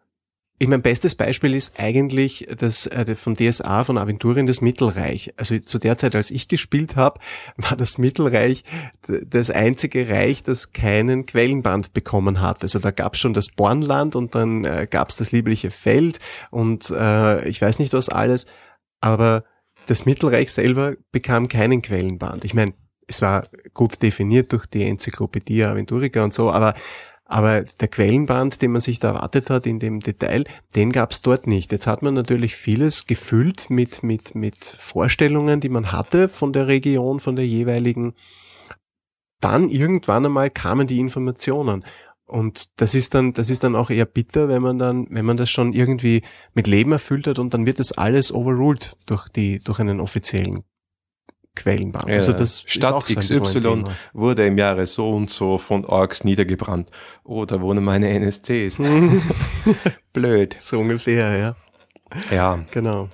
ich 0.62 0.68
mein 0.68 0.82
bestes 0.82 1.14
Beispiel 1.14 1.54
ist 1.54 1.80
eigentlich 1.80 2.46
das 2.54 2.86
äh, 2.86 3.14
von 3.14 3.34
DSA 3.34 3.82
von 3.82 3.96
Aventurien 3.96 4.46
das 4.46 4.60
Mittelreich. 4.60 5.32
Also 5.38 5.58
zu 5.58 5.78
der 5.78 5.96
Zeit, 5.96 6.14
als 6.14 6.30
ich 6.30 6.48
gespielt 6.48 6.96
habe, 6.96 7.18
war 7.56 7.78
das 7.78 7.96
Mittelreich 7.96 8.62
das 9.08 9.50
einzige 9.50 10.10
Reich, 10.10 10.42
das 10.42 10.72
keinen 10.72 11.24
Quellenband 11.24 11.94
bekommen 11.94 12.42
hat. 12.42 12.62
Also 12.62 12.78
da 12.78 12.90
gab 12.90 13.14
es 13.14 13.20
schon 13.20 13.32
das 13.32 13.48
Bornland 13.48 14.14
und 14.14 14.34
dann 14.34 14.66
äh, 14.66 14.86
gab 14.88 15.08
es 15.08 15.16
das 15.16 15.32
liebliche 15.32 15.70
Feld 15.70 16.20
und 16.50 16.90
äh, 16.90 17.48
ich 17.48 17.62
weiß 17.62 17.78
nicht 17.78 17.94
was 17.94 18.10
alles, 18.10 18.44
aber 19.00 19.44
das 19.86 20.04
Mittelreich 20.04 20.52
selber 20.52 20.94
bekam 21.10 21.48
keinen 21.48 21.80
Quellenband. 21.80 22.44
Ich 22.44 22.52
meine, 22.52 22.74
es 23.06 23.22
war 23.22 23.48
gut 23.72 24.02
definiert 24.02 24.52
durch 24.52 24.66
die 24.66 24.84
Enzyklopädie 24.84 25.64
Aventurica 25.64 26.22
und 26.22 26.34
so, 26.34 26.50
aber 26.50 26.74
aber 27.30 27.62
der 27.62 27.86
Quellenband, 27.86 28.60
den 28.60 28.72
man 28.72 28.80
sich 28.80 28.98
da 28.98 29.12
erwartet 29.12 29.50
hat 29.50 29.64
in 29.64 29.78
dem 29.78 30.00
Detail, 30.00 30.44
den 30.74 30.90
gab 30.90 31.12
es 31.12 31.22
dort 31.22 31.46
nicht. 31.46 31.70
Jetzt 31.70 31.86
hat 31.86 32.02
man 32.02 32.14
natürlich 32.14 32.56
vieles 32.56 33.06
gefüllt 33.06 33.70
mit, 33.70 34.02
mit, 34.02 34.34
mit 34.34 34.56
Vorstellungen, 34.56 35.60
die 35.60 35.68
man 35.68 35.92
hatte 35.92 36.28
von 36.28 36.52
der 36.52 36.66
Region, 36.66 37.20
von 37.20 37.36
der 37.36 37.46
jeweiligen. 37.46 38.14
Dann 39.38 39.68
irgendwann 39.68 40.26
einmal 40.26 40.50
kamen 40.50 40.88
die 40.88 40.98
Informationen. 40.98 41.84
Und 42.26 42.80
das 42.80 42.96
ist 42.96 43.14
dann, 43.14 43.32
das 43.32 43.48
ist 43.48 43.62
dann 43.62 43.76
auch 43.76 43.90
eher 43.90 44.06
bitter, 44.06 44.48
wenn 44.48 44.62
man 44.62 44.78
dann, 44.78 45.06
wenn 45.10 45.24
man 45.24 45.36
das 45.36 45.50
schon 45.50 45.72
irgendwie 45.72 46.22
mit 46.54 46.66
Leben 46.66 46.90
erfüllt 46.90 47.28
hat 47.28 47.38
und 47.38 47.54
dann 47.54 47.64
wird 47.64 47.78
das 47.78 47.92
alles 47.92 48.34
overruled 48.34 48.96
durch 49.06 49.28
die, 49.28 49.60
durch 49.62 49.78
einen 49.78 50.00
offiziellen 50.00 50.64
Quellenbank. 51.54 52.08
Ja, 52.08 52.16
also 52.16 52.32
das 52.32 52.62
Stadt 52.66 53.04
XY 53.04 53.84
wurde 54.12 54.46
im 54.46 54.56
Jahre 54.56 54.86
so 54.86 55.10
und 55.10 55.30
so 55.30 55.58
von 55.58 55.84
Orks 55.84 56.24
niedergebrannt. 56.24 56.90
Oh, 57.24 57.44
da 57.44 57.60
wohnen 57.60 57.84
meine 57.84 58.08
NSCs. 58.08 58.78
Blöd. 60.12 60.56
So 60.58 60.80
ungefähr, 60.80 61.36
ja. 61.36 61.56
Ja. 62.30 62.64
Genau. 62.70 63.08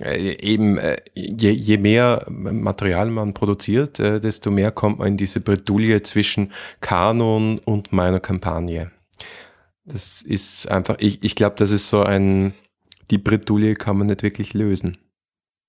Äh, 0.00 0.36
eben, 0.42 0.76
äh, 0.76 0.96
je, 1.14 1.50
je 1.50 1.78
mehr 1.78 2.26
Material 2.28 3.10
man 3.10 3.32
produziert, 3.32 3.98
äh, 3.98 4.20
desto 4.20 4.50
mehr 4.50 4.70
kommt 4.70 4.98
man 4.98 5.08
in 5.08 5.16
diese 5.16 5.40
Bredouille 5.40 6.02
zwischen 6.02 6.52
Kanon 6.80 7.58
und 7.58 7.92
meiner 7.92 8.20
Kampagne. 8.20 8.90
Das 9.86 10.20
ist 10.20 10.70
einfach, 10.70 10.96
ich, 10.98 11.24
ich 11.24 11.34
glaube, 11.34 11.56
das 11.56 11.70
ist 11.70 11.88
so 11.88 12.02
ein, 12.02 12.52
die 13.10 13.18
Bredouille 13.18 13.74
kann 13.74 13.96
man 13.96 14.08
nicht 14.08 14.22
wirklich 14.22 14.52
lösen. 14.52 14.98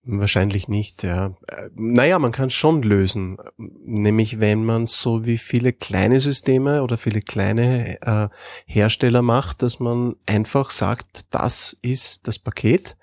Wahrscheinlich 0.10 0.70
nicht, 0.70 1.04
ja. 1.04 1.36
Naja, 1.76 2.17
man 2.17 2.32
kann 2.32 2.48
es 2.48 2.54
schon 2.54 2.82
lösen. 2.82 3.38
Nämlich 3.58 4.39
wenn 4.39 4.63
man 4.63 4.86
so 4.86 5.26
wie 5.26 5.38
viele 5.38 5.74
kleine 5.74 6.22
Systeme 6.22 6.82
oder 6.82 6.98
viele 6.98 7.22
kleine 7.22 8.02
äh, 8.02 8.30
Hersteller 8.65 9.22
macht, 9.22 9.62
dass 9.63 9.82
man 9.82 10.15
einfach 10.26 10.72
sagt, 10.72 11.26
das 11.30 11.78
ist 11.82 12.26
das 12.26 12.39
Paket 12.39 12.96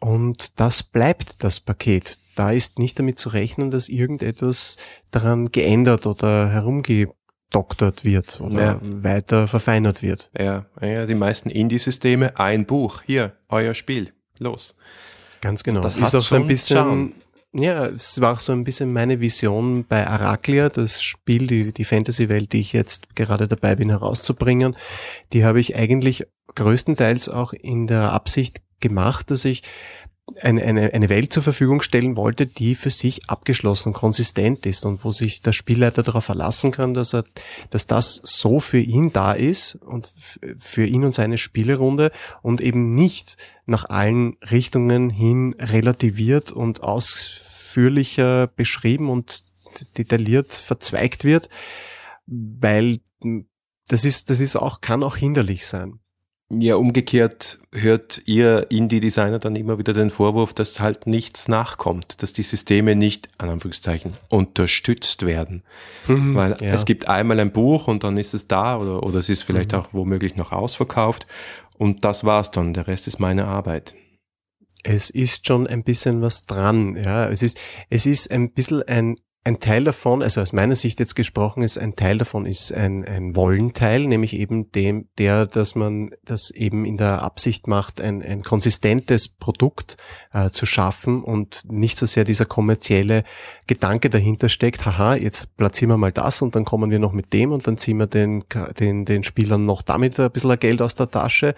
und 0.00 0.58
das 0.58 0.82
bleibt 0.82 1.44
das 1.44 1.60
Paket. 1.60 2.18
Da 2.34 2.50
ist 2.50 2.80
nicht 2.80 2.98
damit 2.98 3.20
zu 3.20 3.28
rechnen, 3.28 3.70
dass 3.70 3.88
irgendetwas 3.88 4.78
daran 5.12 5.52
geändert 5.52 6.08
oder 6.08 6.50
herumgedoktert 6.50 8.04
wird 8.04 8.40
oder 8.40 8.64
ja. 8.64 8.80
weiter 8.82 9.46
verfeinert 9.46 10.02
wird. 10.02 10.28
Ja, 10.36 10.66
ja 10.80 11.06
die 11.06 11.14
meisten 11.14 11.50
Indie-Systeme, 11.50 12.36
ein 12.36 12.66
Buch, 12.66 13.02
hier, 13.06 13.36
euer 13.48 13.74
Spiel, 13.74 14.12
los. 14.40 14.76
Ganz 15.42 15.62
genau. 15.64 15.80
Das 15.82 15.96
ist 15.96 16.14
auch 16.14 16.22
so 16.22 16.36
ein 16.36 16.46
bisschen, 16.46 16.76
Charme. 16.76 17.12
ja, 17.52 17.86
es 17.86 18.20
war 18.20 18.32
auch 18.32 18.40
so 18.40 18.52
ein 18.52 18.64
bisschen 18.64 18.92
meine 18.92 19.20
Vision 19.20 19.84
bei 19.86 20.06
Araclia, 20.06 20.70
das 20.70 21.02
Spiel, 21.02 21.48
die, 21.48 21.72
die 21.72 21.84
Fantasy-Welt, 21.84 22.52
die 22.52 22.60
ich 22.60 22.72
jetzt 22.72 23.14
gerade 23.16 23.48
dabei 23.48 23.74
bin 23.74 23.90
herauszubringen. 23.90 24.76
Die 25.32 25.44
habe 25.44 25.60
ich 25.60 25.74
eigentlich 25.76 26.24
größtenteils 26.54 27.28
auch 27.28 27.52
in 27.52 27.88
der 27.88 28.12
Absicht 28.12 28.62
gemacht, 28.80 29.30
dass 29.30 29.44
ich 29.44 29.62
eine, 30.40 30.62
eine, 30.62 30.92
eine 30.92 31.08
Welt 31.08 31.32
zur 31.32 31.42
Verfügung 31.42 31.82
stellen 31.82 32.16
wollte, 32.16 32.46
die 32.46 32.74
für 32.74 32.90
sich 32.90 33.28
abgeschlossen, 33.28 33.92
konsistent 33.92 34.66
ist 34.66 34.86
und 34.86 35.04
wo 35.04 35.10
sich 35.10 35.42
der 35.42 35.52
Spielleiter 35.52 36.02
darauf 36.02 36.24
verlassen 36.24 36.70
kann, 36.70 36.94
dass 36.94 37.12
er, 37.12 37.24
dass 37.70 37.86
das 37.86 38.20
so 38.24 38.60
für 38.60 38.78
ihn 38.78 39.12
da 39.12 39.32
ist 39.32 39.74
und 39.74 40.08
für 40.58 40.86
ihn 40.86 41.04
und 41.04 41.14
seine 41.14 41.38
Spielerunde 41.38 42.12
und 42.40 42.60
eben 42.60 42.94
nicht 42.94 43.36
nach 43.66 43.88
allen 43.88 44.36
Richtungen 44.50 45.10
hin 45.10 45.54
relativiert 45.58 46.52
und 46.52 46.82
ausführlicher 46.82 48.46
beschrieben 48.46 49.10
und 49.10 49.44
detailliert 49.98 50.52
verzweigt 50.54 51.24
wird, 51.24 51.48
weil 52.26 53.00
das 53.88 54.04
ist, 54.04 54.30
das 54.30 54.40
ist 54.40 54.56
auch, 54.56 54.80
kann 54.80 55.02
auch 55.02 55.16
hinderlich 55.16 55.66
sein. 55.66 56.01
Ja, 56.58 56.76
umgekehrt 56.76 57.60
hört 57.72 58.20
ihr 58.26 58.66
Indie-Designer 58.68 59.38
dann 59.38 59.56
immer 59.56 59.78
wieder 59.78 59.94
den 59.94 60.10
Vorwurf, 60.10 60.52
dass 60.52 60.80
halt 60.80 61.06
nichts 61.06 61.48
nachkommt, 61.48 62.22
dass 62.22 62.34
die 62.34 62.42
Systeme 62.42 62.94
nicht, 62.94 63.30
an 63.38 63.48
Anführungszeichen, 63.48 64.12
unterstützt 64.28 65.24
werden. 65.24 65.62
Mhm, 66.06 66.34
Weil 66.34 66.50
ja. 66.60 66.74
es 66.74 66.84
gibt 66.84 67.08
einmal 67.08 67.40
ein 67.40 67.52
Buch 67.52 67.88
und 67.88 68.04
dann 68.04 68.18
ist 68.18 68.34
es 68.34 68.48
da 68.48 68.78
oder, 68.78 69.02
oder 69.02 69.18
es 69.18 69.30
ist 69.30 69.44
vielleicht 69.44 69.72
mhm. 69.72 69.78
auch 69.78 69.88
womöglich 69.92 70.36
noch 70.36 70.52
ausverkauft 70.52 71.26
und 71.78 72.04
das 72.04 72.24
war's 72.24 72.50
dann. 72.50 72.74
Der 72.74 72.86
Rest 72.86 73.06
ist 73.06 73.18
meine 73.18 73.46
Arbeit. 73.46 73.94
Es 74.82 75.08
ist 75.08 75.46
schon 75.46 75.66
ein 75.66 75.84
bisschen 75.84 76.20
was 76.20 76.44
dran, 76.44 76.96
ja. 76.96 77.30
Es 77.30 77.42
ist, 77.42 77.58
es 77.88 78.04
ist 78.04 78.30
ein 78.30 78.52
bisschen 78.52 78.82
ein 78.82 79.16
ein 79.44 79.58
Teil 79.58 79.82
davon, 79.82 80.22
also 80.22 80.40
aus 80.40 80.52
meiner 80.52 80.76
Sicht 80.76 81.00
jetzt 81.00 81.16
gesprochen 81.16 81.64
ist, 81.64 81.76
ein 81.76 81.96
Teil 81.96 82.18
davon 82.18 82.46
ist 82.46 82.72
ein, 82.72 83.04
ein 83.04 83.34
Wollenteil, 83.34 84.06
nämlich 84.06 84.34
eben 84.34 84.70
dem, 84.70 85.08
der, 85.18 85.46
dass 85.46 85.74
man 85.74 86.10
das 86.24 86.52
eben 86.52 86.84
in 86.84 86.96
der 86.96 87.22
Absicht 87.22 87.66
macht, 87.66 88.00
ein, 88.00 88.22
ein 88.22 88.44
konsistentes 88.44 89.28
Produkt 89.28 89.96
äh, 90.32 90.50
zu 90.50 90.64
schaffen 90.64 91.24
und 91.24 91.62
nicht 91.64 91.96
so 91.96 92.06
sehr 92.06 92.22
dieser 92.22 92.44
kommerzielle 92.44 93.24
Gedanke 93.66 94.10
dahinter 94.10 94.48
steckt, 94.48 94.86
haha, 94.86 95.16
jetzt 95.16 95.56
platzieren 95.56 95.90
wir 95.90 95.96
mal 95.96 96.12
das 96.12 96.40
und 96.40 96.54
dann 96.54 96.64
kommen 96.64 96.92
wir 96.92 97.00
noch 97.00 97.12
mit 97.12 97.32
dem 97.32 97.50
und 97.50 97.66
dann 97.66 97.78
ziehen 97.78 97.96
wir 97.96 98.06
den, 98.06 98.44
den, 98.78 99.04
den 99.04 99.24
Spielern 99.24 99.66
noch 99.66 99.82
damit 99.82 100.20
ein 100.20 100.30
bisschen 100.30 100.58
Geld 100.60 100.80
aus 100.80 100.94
der 100.94 101.10
Tasche. 101.10 101.56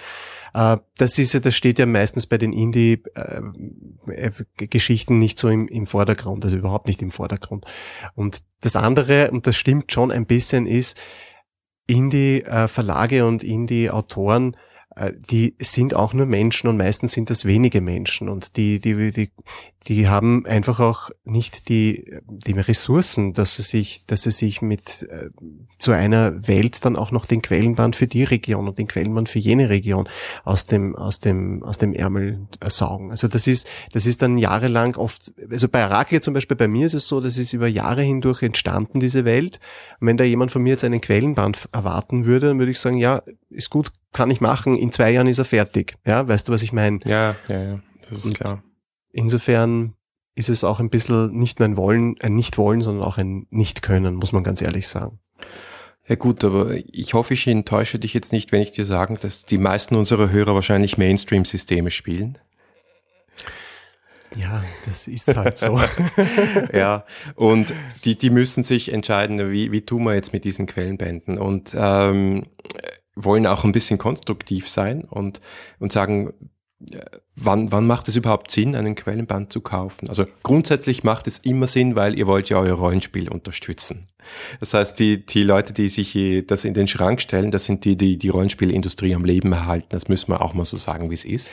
Äh, 0.55 0.79
das 0.97 1.19
ist 1.19 1.35
ja, 1.35 1.41
das 1.41 1.55
steht 1.55 1.79
ja 1.79 1.85
meistens 1.87 2.27
bei 2.27 2.39
den 2.39 2.53
Indie-Geschichten 2.53 5.19
nicht 5.19 5.39
so 5.39 5.49
im, 5.49 5.69
im 5.69 5.87
Vordergrund, 5.87 6.45
also 6.45 6.57
überhaupt 6.57 6.87
nicht 6.87 7.03
im 7.03 7.11
Vordergrund. 7.11 7.67
Und 8.15 8.43
das 8.61 8.77
andere, 8.77 9.31
und 9.31 9.47
das 9.47 9.57
stimmt 9.57 9.93
schon 9.93 10.11
ein 10.11 10.25
bisschen, 10.27 10.67
ist, 10.67 10.99
Indie-Verlage 11.87 13.27
und 13.27 13.45
Indie-Autoren 13.45 14.57
äh, 14.97 15.13
die 15.31 15.57
sind 15.59 15.95
auch 15.95 16.15
nur 16.15 16.27
Menschen 16.27 16.69
und 16.69 16.77
meistens 16.77 17.13
sind 17.13 17.31
das 17.31 17.45
wenige 17.45 17.81
Menschen 17.81 18.29
und 18.29 18.57
die, 18.57 18.79
die, 18.79 19.11
die, 19.11 19.31
die 19.89 20.09
haben 20.09 20.47
einfach 20.47 20.81
auch 20.81 21.11
nicht 21.25 21.69
die, 21.69 22.19
die 22.27 22.53
Ressourcen, 22.53 23.35
dass 23.35 23.57
sie 23.57 23.63
sich, 23.63 24.07
dass 24.07 24.23
sie 24.23 24.31
sich 24.31 24.63
mit 24.63 25.03
äh, 25.11 25.29
zu 25.79 25.93
einer 25.93 26.49
Welt 26.49 26.85
dann 26.85 26.97
auch 26.97 27.11
noch 27.11 27.27
den 27.27 27.43
Quellenband 27.43 27.95
für 27.95 28.07
die 28.07 28.25
Region 28.25 28.67
und 28.67 28.79
den 28.79 28.89
Quellenband 28.89 29.29
für 29.29 29.39
jene 29.39 29.69
Region 29.69 30.09
aus 30.45 30.67
dem, 30.67 30.97
aus 30.97 31.21
dem, 31.21 31.63
aus 31.63 31.79
dem 31.79 31.93
Ärmel 31.93 32.47
saugen. 32.67 33.11
Also 33.11 33.29
das 33.29 33.47
ist, 33.47 33.69
das 33.93 34.07
ist 34.07 34.23
dann 34.23 34.39
jahrelang 34.39 34.97
oft, 34.97 35.33
also 35.51 35.69
bei 35.69 35.85
Araklia 35.85 36.23
zum 36.23 36.33
Beispiel, 36.33 36.57
bei 36.57 36.69
mir 36.69 36.87
ist 36.87 36.95
es 36.95 37.07
so, 37.07 37.21
das 37.21 37.37
ist 37.37 37.53
über 37.53 37.69
Jahre 37.69 38.03
hindurch 38.03 38.43
entstanden, 38.43 39.01
diese 39.01 39.25
Welt. 39.25 39.61
Und 40.01 40.07
wenn 40.07 40.17
da 40.17 40.25
jemand 40.25 40.51
von 40.51 40.63
mir 40.63 40.71
jetzt 40.71 40.85
einen 40.85 41.01
Quellenband 41.03 41.69
erwarten 41.73 42.25
würde, 42.25 42.49
dann 42.49 42.59
würde 42.59 42.73
ich 42.73 42.81
sagen, 42.81 42.97
ja, 42.97 43.23
ist 43.51 43.71
gut, 43.71 43.93
kann 44.13 44.31
ich 44.31 44.41
machen, 44.41 44.77
in 44.77 44.93
zwei 44.93 45.11
Jahren 45.11 45.27
ist 45.27 45.39
er 45.39 45.45
fertig. 45.45 45.97
Ja, 46.07 46.27
weißt 46.27 46.49
du, 46.49 46.53
was 46.53 46.63
ich 46.63 46.73
meine? 46.73 47.01
Ja, 47.07 47.37
ja, 47.49 47.63
ja, 47.63 47.81
das 48.09 48.19
ist 48.19 48.25
Und 48.25 48.39
klar. 48.39 48.63
Insofern 49.15 49.95
ist 50.35 50.49
es 50.49 50.65
auch 50.65 50.81
ein 50.81 50.91
bisschen 50.91 51.33
nicht 51.39 51.61
nur 51.61 51.69
ein 51.69 51.77
Wollen, 51.77 52.17
ein 52.21 52.35
Nicht-Wollen, 52.35 52.81
sondern 52.81 53.07
auch 53.07 53.17
ein 53.17 53.47
Nicht-Können, 53.51 54.17
muss 54.17 54.33
man 54.33 54.43
ganz 54.43 54.61
ehrlich 54.61 54.89
sagen. 54.89 55.21
Ja 56.09 56.17
gut, 56.17 56.43
aber 56.43 56.73
ich 56.93 57.15
hoffe, 57.15 57.33
ich 57.33 57.47
enttäusche 57.47 58.01
dich 58.01 58.13
jetzt 58.13 58.33
nicht, 58.33 58.51
wenn 58.51 58.61
ich 58.61 58.73
dir 58.73 58.85
sage, 58.85 59.17
dass 59.17 59.47
die 59.47 59.57
meisten 59.57 59.95
unserer 59.95 60.31
Hörer 60.31 60.55
wahrscheinlich 60.55 60.99
Mainstream-Systeme 60.99 61.93
spielen. 61.93 62.39
Ja, 64.35 64.65
das 64.85 65.07
ist 65.07 65.35
halt 65.37 65.59
so. 65.59 65.81
ja, 66.73 67.07
und 67.37 67.73
die, 68.05 68.19
die 68.19 68.31
müssen 68.31 68.65
sich 68.65 68.93
entscheiden, 68.93 69.53
wie, 69.53 69.71
wie 69.71 69.83
tun 69.83 70.03
wir 70.03 70.15
jetzt 70.15 70.33
mit 70.33 70.45
diesen 70.45 70.67
Quellenbänden 70.67 71.39
und 71.39 71.73
ähm, 71.79 72.47
wollen 73.15 73.47
auch 73.47 73.63
ein 73.63 73.71
bisschen 73.71 73.97
konstruktiv 73.97 74.69
sein 74.69 75.05
und, 75.05 75.41
und 75.79 75.93
sagen, 75.93 76.35
wann, 77.37 77.73
wann 77.73 77.87
macht 77.87 78.09
es 78.09 78.17
überhaupt 78.17 78.51
Sinn, 78.51 78.75
einen 78.75 78.95
Quellenband 78.95 79.53
zu 79.53 79.61
kaufen? 79.61 80.09
Also 80.09 80.27
grundsätzlich 80.43 81.05
macht 81.05 81.27
es 81.27 81.39
immer 81.39 81.67
Sinn, 81.67 81.97
weil 81.97 82.17
ihr 82.19 82.27
wollt 82.27 82.49
ja 82.49 82.59
euer 82.59 82.75
Rollenspiel 82.75 83.29
unterstützen. 83.29 84.09
Das 84.61 84.75
heißt, 84.75 84.99
die, 84.99 85.25
die 85.25 85.43
Leute, 85.43 85.73
die 85.73 85.89
sich 85.89 86.17
das 86.47 86.65
in 86.65 86.75
den 86.75 86.89
Schrank 86.89 87.21
stellen, 87.21 87.51
das 87.51 87.65
sind 87.65 87.85
die, 87.85 87.97
die 87.97 88.17
die 88.17 88.29
Rollenspielindustrie 88.29 89.15
am 89.15 89.25
Leben 89.25 89.53
erhalten. 89.53 89.89
Das 89.91 90.09
müssen 90.09 90.31
wir 90.31 90.41
auch 90.41 90.55
mal 90.55 90.65
so 90.65 90.77
sagen, 90.77 91.11
wie 91.11 91.15
es 91.15 91.25
ist. 91.25 91.51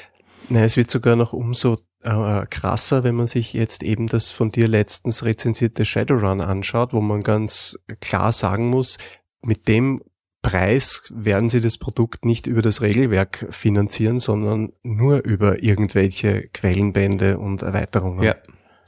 Nein, 0.49 0.63
es 0.63 0.77
wird 0.77 0.91
sogar 0.91 1.15
noch 1.15 1.33
umso 1.33 1.79
äh, 2.03 2.45
krasser, 2.49 3.03
wenn 3.03 3.15
man 3.15 3.27
sich 3.27 3.53
jetzt 3.53 3.83
eben 3.83 4.07
das 4.07 4.31
von 4.31 4.51
dir 4.51 4.67
letztens 4.67 5.23
rezensierte 5.23 5.85
Shadowrun 5.85 6.41
anschaut, 6.41 6.93
wo 6.93 7.01
man 7.01 7.23
ganz 7.23 7.77
klar 7.99 8.31
sagen 8.31 8.69
muss, 8.69 8.97
mit 9.43 9.67
dem 9.67 10.01
Preis 10.41 11.03
werden 11.13 11.49
sie 11.49 11.61
das 11.61 11.77
Produkt 11.77 12.25
nicht 12.25 12.47
über 12.47 12.61
das 12.61 12.81
Regelwerk 12.81 13.47
finanzieren, 13.51 14.19
sondern 14.19 14.73
nur 14.81 15.23
über 15.23 15.61
irgendwelche 15.63 16.49
Quellenbände 16.53 17.37
und 17.37 17.61
Erweiterungen. 17.61 18.23
Ja, 18.23 18.35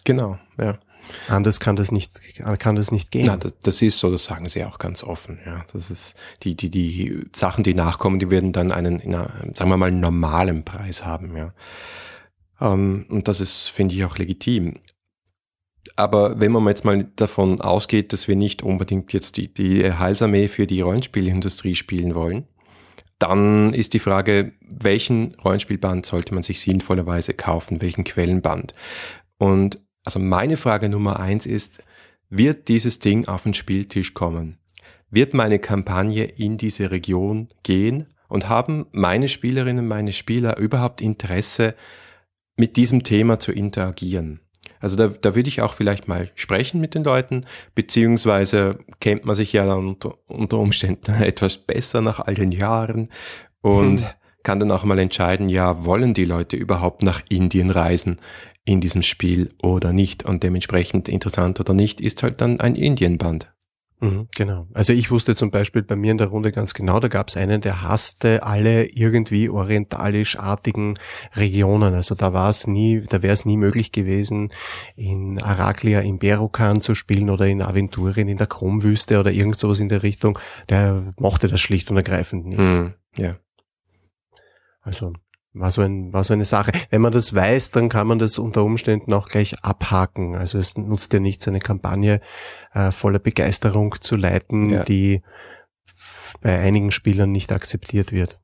genau, 0.03 0.39
ja. 0.57 0.79
Anders 1.27 1.59
kann 1.59 1.75
das 1.75 1.91
nicht, 1.91 2.11
kann 2.59 2.75
das 2.75 2.91
nicht 2.91 3.11
gehen. 3.11 3.25
Na, 3.25 3.37
das 3.37 3.81
ist 3.81 3.99
so, 3.99 4.09
das 4.09 4.23
sagen 4.23 4.47
sie 4.49 4.63
auch 4.63 4.79
ganz 4.79 5.03
offen. 5.03 5.37
Ja, 5.45 5.65
das 5.73 5.91
ist 5.91 6.15
die, 6.43 6.55
die, 6.55 6.69
die 6.69 7.25
Sachen, 7.33 7.63
die 7.63 7.73
nachkommen, 7.73 8.19
die 8.19 8.31
werden 8.31 8.53
dann 8.53 8.71
einen, 8.71 8.99
sagen 9.53 9.69
wir 9.69 9.77
mal, 9.77 9.91
normalen 9.91 10.63
Preis 10.63 11.05
haben. 11.05 11.35
Ja, 11.35 11.53
ähm, 12.61 13.05
und 13.09 13.27
das 13.27 13.41
ist, 13.41 13.67
finde 13.67 13.95
ich, 13.95 14.05
auch 14.05 14.17
legitim. 14.17 14.75
Aber 15.95 16.39
wenn 16.39 16.51
man 16.51 16.67
jetzt 16.67 16.85
mal 16.85 17.05
davon 17.15 17.61
ausgeht, 17.61 18.13
dass 18.13 18.27
wir 18.27 18.35
nicht 18.35 18.63
unbedingt 18.63 19.13
jetzt 19.13 19.37
die, 19.37 19.53
die 19.53 19.91
Heilsarmee 19.91 20.47
für 20.47 20.65
die 20.65 20.81
Rollenspielindustrie 20.81 21.75
spielen 21.75 22.15
wollen, 22.15 22.47
dann 23.19 23.73
ist 23.73 23.93
die 23.93 23.99
Frage, 23.99 24.53
welchen 24.61 25.35
Rollenspielband 25.35 26.05
sollte 26.05 26.33
man 26.33 26.43
sich 26.43 26.59
sinnvollerweise 26.59 27.33
kaufen, 27.33 27.81
welchen 27.81 28.03
Quellenband? 28.03 28.73
Und 29.37 29.79
also 30.03 30.19
meine 30.19 30.57
Frage 30.57 30.89
Nummer 30.89 31.19
eins 31.19 31.45
ist, 31.45 31.83
wird 32.29 32.67
dieses 32.67 32.99
Ding 32.99 33.27
auf 33.27 33.43
den 33.43 33.53
Spieltisch 33.53 34.13
kommen? 34.13 34.57
Wird 35.09 35.33
meine 35.33 35.59
Kampagne 35.59 36.25
in 36.25 36.57
diese 36.57 36.91
Region 36.91 37.49
gehen? 37.61 38.07
Und 38.27 38.49
haben 38.49 38.87
meine 38.91 39.27
Spielerinnen, 39.27 39.87
meine 39.87 40.11
Spieler 40.11 40.57
überhaupt 40.57 41.01
Interesse, 41.01 41.75
mit 42.57 42.77
diesem 42.77 43.03
Thema 43.03 43.37
zu 43.37 43.51
interagieren? 43.51 44.39
Also 44.83 44.97
da, 44.97 45.07
da 45.07 45.33
würde 45.33 45.47
ich 45.47 45.61
auch 45.61 45.73
vielleicht 45.73 46.09
mal 46.09 46.29
sprechen 46.35 46.81
mit 46.81 46.93
den 46.93 47.05
Leuten, 47.05 47.45
beziehungsweise 47.73 48.79
kennt 48.99 49.23
man 49.23 49.33
sich 49.33 49.53
ja 49.53 49.65
dann 49.65 49.87
unter, 49.87 50.15
unter 50.27 50.57
Umständen 50.57 51.13
etwas 51.21 51.55
besser 51.55 52.01
nach 52.01 52.19
all 52.19 52.35
den 52.35 52.51
Jahren 52.51 53.07
und 53.61 54.01
hm. 54.01 54.07
kann 54.43 54.59
dann 54.59 54.71
auch 54.71 54.83
mal 54.83 54.99
entscheiden, 54.99 55.47
ja, 55.47 55.85
wollen 55.85 56.13
die 56.13 56.25
Leute 56.25 56.57
überhaupt 56.57 57.01
nach 57.01 57.21
Indien 57.29 57.71
reisen? 57.71 58.17
in 58.65 58.79
diesem 58.79 59.01
Spiel 59.01 59.49
oder 59.61 59.91
nicht. 59.91 60.23
Und 60.23 60.41
dementsprechend 60.41 61.09
interessant 61.09 61.59
oder 61.59 61.73
nicht 61.73 61.99
ist 61.99 62.23
halt 62.23 62.39
dann 62.39 62.61
ein 62.61 62.75
Indienband. 62.75 63.52
Mhm, 64.03 64.27
genau. 64.35 64.67
Also 64.73 64.91
ich 64.91 65.11
wusste 65.11 65.33
zum 65.33 65.49
Beispiel 65.49 65.81
bei 65.81 65.95
mir 65.95 66.11
in 66.11 66.17
der 66.17 66.27
Runde 66.27 66.51
ganz 66.51 66.73
genau, 66.73 66.99
da 66.99 67.07
gab 67.07 67.29
es 67.29 67.37
einen, 67.37 67.61
der 67.61 67.83
hasste 67.83 68.43
alle 68.43 68.85
irgendwie 68.85 69.47
orientalisch-artigen 69.47 70.95
Regionen. 71.35 71.93
Also 71.93 72.13
da 72.13 72.33
war 72.33 72.49
es 72.49 72.67
nie, 72.67 73.01
da 73.01 73.21
wäre 73.21 73.33
es 73.33 73.45
nie 73.45 73.55
möglich 73.55 73.93
gewesen, 73.93 74.51
in 74.97 75.41
Araklia 75.41 76.01
in 76.01 76.19
Berokan 76.19 76.81
zu 76.81 76.95
spielen 76.95 77.29
oder 77.29 77.47
in 77.47 77.61
Aventurien 77.61 78.27
in 78.27 78.35
der 78.35 78.47
Chromwüste 78.47 79.19
oder 79.21 79.31
irgend 79.31 79.57
sowas 79.57 79.79
in 79.79 79.87
der 79.87 80.03
Richtung. 80.03 80.37
Der 80.67 81.13
mochte 81.17 81.47
das 81.47 81.61
schlicht 81.61 81.89
und 81.89 81.95
ergreifend 81.95 82.45
nicht. 82.45 82.59
Mhm, 82.59 82.95
ja. 83.17 83.37
Also 84.81 85.13
war 85.53 85.71
so, 85.71 85.81
ein, 85.81 86.11
war 86.11 86.23
so 86.23 86.33
eine 86.33 86.45
Sache. 86.45 86.71
Wenn 86.89 87.01
man 87.01 87.13
das 87.13 87.33
weiß, 87.33 87.71
dann 87.71 87.89
kann 87.89 88.07
man 88.07 88.19
das 88.19 88.39
unter 88.39 88.63
Umständen 88.63 89.13
auch 89.13 89.29
gleich 89.29 89.63
abhaken. 89.63 90.35
Also 90.35 90.57
es 90.57 90.77
nutzt 90.77 91.13
ja 91.13 91.19
nichts, 91.19 91.47
eine 91.47 91.59
Kampagne 91.59 92.21
äh, 92.73 92.91
voller 92.91 93.19
Begeisterung 93.19 93.95
zu 94.01 94.15
leiten, 94.15 94.69
ja. 94.69 94.83
die 94.83 95.21
bei 96.41 96.59
einigen 96.59 96.91
Spielern 96.91 97.31
nicht 97.31 97.51
akzeptiert 97.51 98.11
wird. 98.11 98.39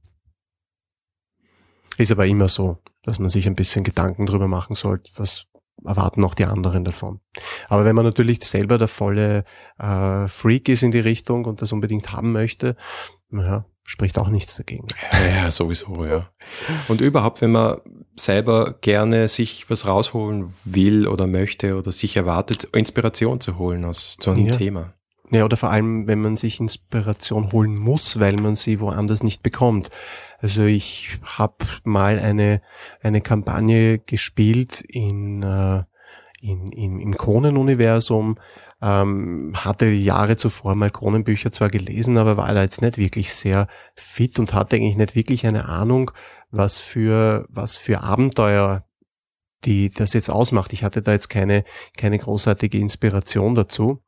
Ist 1.97 2.11
aber 2.11 2.27
immer 2.27 2.47
so, 2.47 2.77
dass 3.03 3.19
man 3.19 3.29
sich 3.29 3.47
ein 3.47 3.55
bisschen 3.55 3.83
Gedanken 3.83 4.25
drüber 4.25 4.47
machen 4.47 4.75
sollte, 4.75 5.11
was 5.15 5.47
erwarten 5.85 6.23
auch 6.23 6.35
die 6.35 6.45
anderen 6.45 6.83
davon. 6.83 7.21
Aber 7.67 7.85
wenn 7.85 7.95
man 7.95 8.05
natürlich 8.05 8.43
selber 8.43 8.77
der 8.77 8.87
volle 8.87 9.45
äh, 9.77 10.27
Freak 10.27 10.69
ist 10.69 10.83
in 10.83 10.91
die 10.91 10.99
Richtung 10.99 11.45
und 11.45 11.61
das 11.61 11.71
unbedingt 11.71 12.11
haben 12.11 12.31
möchte, 12.31 12.75
naja, 13.29 13.65
spricht 13.89 14.19
auch 14.19 14.29
nichts 14.29 14.55
dagegen. 14.55 14.85
Ja, 15.11 15.25
ja, 15.25 15.51
sowieso, 15.51 16.05
ja. 16.05 16.29
Und 16.89 17.01
überhaupt, 17.01 17.41
wenn 17.41 17.51
man 17.51 17.77
selber 18.15 18.75
gerne 18.81 19.27
sich 19.27 19.67
was 19.69 19.87
rausholen 19.87 20.53
will 20.63 21.07
oder 21.07 21.25
möchte 21.25 21.75
oder 21.75 21.91
sich 21.91 22.15
erwartet, 22.15 22.65
Inspiration 22.65 23.41
zu 23.41 23.57
holen 23.57 23.85
aus 23.85 24.17
so 24.19 24.29
einem 24.31 24.45
ja. 24.45 24.51
Thema. 24.51 24.93
Ja, 25.31 25.43
oder 25.43 25.57
vor 25.57 25.71
allem, 25.71 26.05
wenn 26.05 26.21
man 26.21 26.35
sich 26.35 26.59
Inspiration 26.59 27.51
holen 27.51 27.75
muss, 27.75 28.19
weil 28.19 28.35
man 28.35 28.55
sie 28.55 28.79
woanders 28.79 29.23
nicht 29.23 29.41
bekommt. 29.41 29.89
Also 30.37 30.65
ich 30.65 31.19
habe 31.23 31.55
mal 31.83 32.19
eine, 32.19 32.61
eine 33.01 33.21
Kampagne 33.21 33.97
gespielt 33.97 34.81
in, 34.81 35.41
äh, 35.41 35.83
in, 36.41 36.71
in, 36.71 36.99
im 36.99 37.15
Konen-Universum, 37.15 38.37
ähm, 38.81 39.53
hatte 39.55 39.87
Jahre 39.87 40.37
zuvor 40.37 40.75
mal 40.75 40.89
Kronenbücher 40.89 41.51
zwar 41.51 41.69
gelesen, 41.69 42.17
aber 42.17 42.37
war 42.37 42.53
da 42.53 42.61
jetzt 42.61 42.81
nicht 42.81 42.97
wirklich 42.97 43.33
sehr 43.33 43.67
fit 43.95 44.39
und 44.39 44.53
hatte 44.53 44.77
eigentlich 44.77 44.95
nicht 44.95 45.15
wirklich 45.15 45.45
eine 45.45 45.65
Ahnung, 45.65 46.11
was 46.51 46.79
für, 46.79 47.45
was 47.49 47.77
für 47.77 48.01
Abenteuer 48.01 48.85
die 49.65 49.89
das 49.89 50.13
jetzt 50.13 50.29
ausmacht. 50.29 50.73
Ich 50.73 50.83
hatte 50.83 51.01
da 51.01 51.11
jetzt 51.11 51.29
keine, 51.29 51.63
keine 51.97 52.17
großartige 52.17 52.77
Inspiration 52.77 53.55
dazu. 53.55 54.01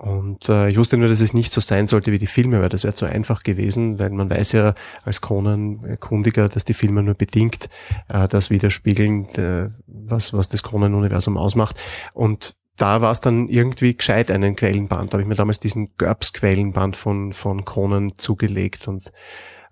Und 0.00 0.48
äh, 0.48 0.70
ich 0.70 0.78
wusste 0.78 0.96
nur, 0.96 1.08
dass 1.08 1.20
es 1.20 1.34
nicht 1.34 1.52
so 1.52 1.60
sein 1.60 1.86
sollte 1.86 2.10
wie 2.10 2.16
die 2.16 2.26
Filme, 2.26 2.62
weil 2.62 2.70
das 2.70 2.84
wäre 2.84 2.94
zu 2.94 3.04
einfach 3.04 3.42
gewesen, 3.42 3.98
weil 3.98 4.08
man 4.08 4.30
weiß 4.30 4.52
ja 4.52 4.74
als 5.04 5.20
Kronenkundiger, 5.20 6.48
dass 6.48 6.64
die 6.64 6.72
Filme 6.72 7.02
nur 7.02 7.12
bedingt 7.12 7.68
äh, 8.08 8.26
das 8.26 8.48
widerspiegeln, 8.48 9.28
äh, 9.34 9.68
was, 9.86 10.32
was 10.32 10.48
das 10.48 10.62
Kronenuniversum 10.62 11.36
ausmacht. 11.36 11.78
Und 12.14 12.56
da 12.78 13.02
war 13.02 13.12
es 13.12 13.20
dann 13.20 13.48
irgendwie 13.48 13.94
gescheit, 13.94 14.30
einen 14.30 14.56
Quellenband. 14.56 15.12
Da 15.12 15.16
habe 15.16 15.22
ich 15.22 15.28
mir 15.28 15.34
damals 15.34 15.60
diesen 15.60 15.94
GURPS-Quellenband 15.98 16.96
von, 16.96 17.34
von 17.34 17.66
Kronen 17.66 18.16
zugelegt 18.16 18.88
und 18.88 19.12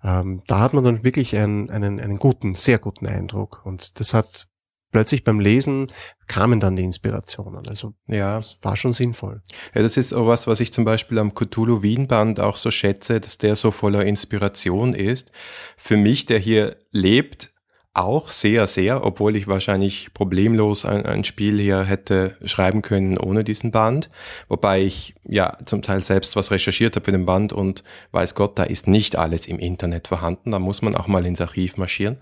ähm, 0.03 0.43
da 0.45 0.59
hat 0.59 0.73
man 0.73 0.83
dann 0.83 1.03
wirklich 1.03 1.35
einen, 1.35 1.71
einen, 1.71 1.99
einen 1.99 2.17
guten, 2.17 2.53
sehr 2.53 2.77
guten 2.77 3.07
Eindruck. 3.07 3.61
Und 3.65 3.99
das 3.99 4.13
hat 4.13 4.47
plötzlich 4.91 5.23
beim 5.23 5.39
Lesen 5.39 5.91
kamen 6.27 6.59
dann 6.59 6.75
die 6.75 6.83
Inspirationen. 6.83 7.67
Also 7.67 7.93
ja, 8.07 8.37
es 8.37 8.59
war 8.61 8.75
schon 8.75 8.93
sinnvoll. 8.93 9.41
Ja, 9.73 9.81
das 9.81 9.97
ist 9.97 10.13
auch 10.13 10.27
was, 10.27 10.47
was 10.47 10.59
ich 10.59 10.73
zum 10.73 10.85
Beispiel 10.85 11.19
am 11.19 11.33
Cthulhu 11.33 11.81
Wien 11.81 12.07
Band 12.07 12.39
auch 12.39 12.57
so 12.57 12.71
schätze, 12.71 13.19
dass 13.19 13.37
der 13.37 13.55
so 13.55 13.71
voller 13.71 14.05
Inspiration 14.05 14.93
ist. 14.93 15.31
Für 15.77 15.97
mich, 15.97 16.25
der 16.25 16.39
hier 16.39 16.77
lebt, 16.91 17.49
auch 17.93 18.29
sehr, 18.31 18.67
sehr, 18.67 19.03
obwohl 19.03 19.35
ich 19.35 19.47
wahrscheinlich 19.47 20.13
problemlos 20.13 20.85
ein, 20.85 21.05
ein 21.05 21.23
Spiel 21.23 21.59
hier 21.59 21.83
hätte 21.83 22.37
schreiben 22.45 22.81
können 22.81 23.17
ohne 23.17 23.43
diesen 23.43 23.71
Band. 23.71 24.09
Wobei 24.47 24.81
ich 24.83 25.15
ja 25.23 25.57
zum 25.65 25.81
Teil 25.81 26.01
selbst 26.01 26.35
was 26.35 26.51
recherchiert 26.51 26.95
habe 26.95 27.05
für 27.05 27.11
den 27.11 27.25
Band 27.25 27.51
und 27.51 27.83
weiß 28.11 28.35
Gott, 28.35 28.57
da 28.59 28.63
ist 28.63 28.87
nicht 28.87 29.15
alles 29.17 29.47
im 29.47 29.59
Internet 29.59 30.07
vorhanden. 30.07 30.51
Da 30.51 30.59
muss 30.59 30.81
man 30.81 30.95
auch 30.95 31.07
mal 31.07 31.25
ins 31.25 31.41
Archiv 31.41 31.77
marschieren. 31.77 32.21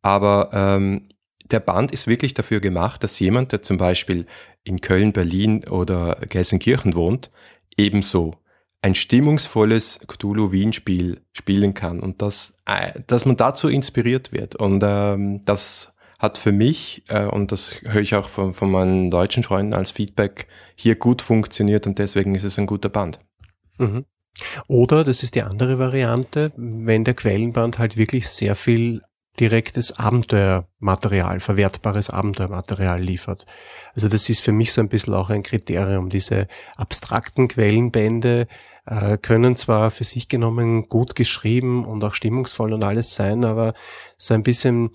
Aber 0.00 0.48
ähm, 0.52 1.08
der 1.50 1.60
Band 1.60 1.92
ist 1.92 2.06
wirklich 2.06 2.34
dafür 2.34 2.60
gemacht, 2.60 3.02
dass 3.02 3.18
jemand, 3.18 3.52
der 3.52 3.62
zum 3.62 3.76
Beispiel 3.76 4.26
in 4.64 4.80
Köln, 4.80 5.12
Berlin 5.12 5.66
oder 5.68 6.18
Gelsenkirchen 6.28 6.94
wohnt, 6.94 7.30
ebenso 7.76 8.36
ein 8.82 8.94
stimmungsvolles 8.94 10.00
Cthulhu-Wien-Spiel 10.08 11.20
spielen 11.32 11.72
kann 11.72 12.00
und 12.00 12.20
dass, 12.20 12.58
äh, 12.66 13.00
dass 13.06 13.26
man 13.26 13.36
dazu 13.36 13.68
inspiriert 13.68 14.32
wird. 14.32 14.56
Und 14.56 14.82
ähm, 14.84 15.44
das 15.44 15.96
hat 16.18 16.36
für 16.36 16.52
mich, 16.52 17.04
äh, 17.08 17.26
und 17.26 17.52
das 17.52 17.76
höre 17.82 18.02
ich 18.02 18.14
auch 18.16 18.28
von, 18.28 18.54
von 18.54 18.70
meinen 18.70 19.10
deutschen 19.10 19.44
Freunden 19.44 19.74
als 19.74 19.92
Feedback, 19.92 20.48
hier 20.74 20.96
gut 20.96 21.22
funktioniert 21.22 21.86
und 21.86 21.98
deswegen 21.98 22.34
ist 22.34 22.44
es 22.44 22.58
ein 22.58 22.66
guter 22.66 22.88
Band. 22.88 23.20
Mhm. 23.78 24.04
Oder, 24.66 25.04
das 25.04 25.22
ist 25.22 25.34
die 25.34 25.42
andere 25.42 25.78
Variante, 25.78 26.52
wenn 26.56 27.04
der 27.04 27.14
Quellenband 27.14 27.78
halt 27.78 27.96
wirklich 27.96 28.28
sehr 28.28 28.56
viel 28.56 29.02
direktes 29.40 29.98
Abenteuermaterial, 29.98 31.40
verwertbares 31.40 32.10
Abenteuermaterial 32.10 33.00
liefert. 33.00 33.46
Also 33.94 34.08
das 34.08 34.28
ist 34.28 34.42
für 34.42 34.52
mich 34.52 34.72
so 34.72 34.80
ein 34.80 34.88
bisschen 34.88 35.14
auch 35.14 35.30
ein 35.30 35.42
Kriterium. 35.42 36.10
Diese 36.10 36.48
abstrakten 36.76 37.48
Quellenbände 37.48 38.46
äh, 38.86 39.16
können 39.16 39.56
zwar 39.56 39.90
für 39.90 40.04
sich 40.04 40.28
genommen 40.28 40.88
gut 40.88 41.14
geschrieben 41.14 41.84
und 41.84 42.04
auch 42.04 42.14
stimmungsvoll 42.14 42.72
und 42.72 42.84
alles 42.84 43.14
sein, 43.14 43.44
aber 43.44 43.74
so 44.16 44.34
ein 44.34 44.42
bisschen 44.42 44.90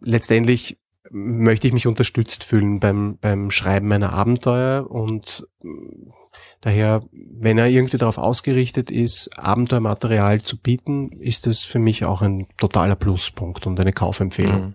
letztendlich 0.00 0.78
möchte 1.10 1.66
ich 1.66 1.72
mich 1.72 1.86
unterstützt 1.86 2.44
fühlen 2.44 2.80
beim, 2.80 3.18
beim 3.18 3.50
Schreiben 3.50 3.88
meiner 3.88 4.12
Abenteuer 4.12 4.88
und 4.90 5.46
Daher, 6.60 7.02
wenn 7.12 7.56
er 7.58 7.68
irgendwie 7.68 7.96
darauf 7.96 8.18
ausgerichtet 8.18 8.90
ist, 8.90 9.30
Abenteuermaterial 9.38 10.42
zu 10.42 10.58
bieten, 10.58 11.12
ist 11.20 11.46
das 11.46 11.62
für 11.62 11.78
mich 11.78 12.04
auch 12.04 12.22
ein 12.22 12.48
totaler 12.58 12.96
Pluspunkt 12.96 13.66
und 13.66 13.80
eine 13.80 13.92
Kaufempfehlung. 13.92 14.60
Mhm. 14.60 14.74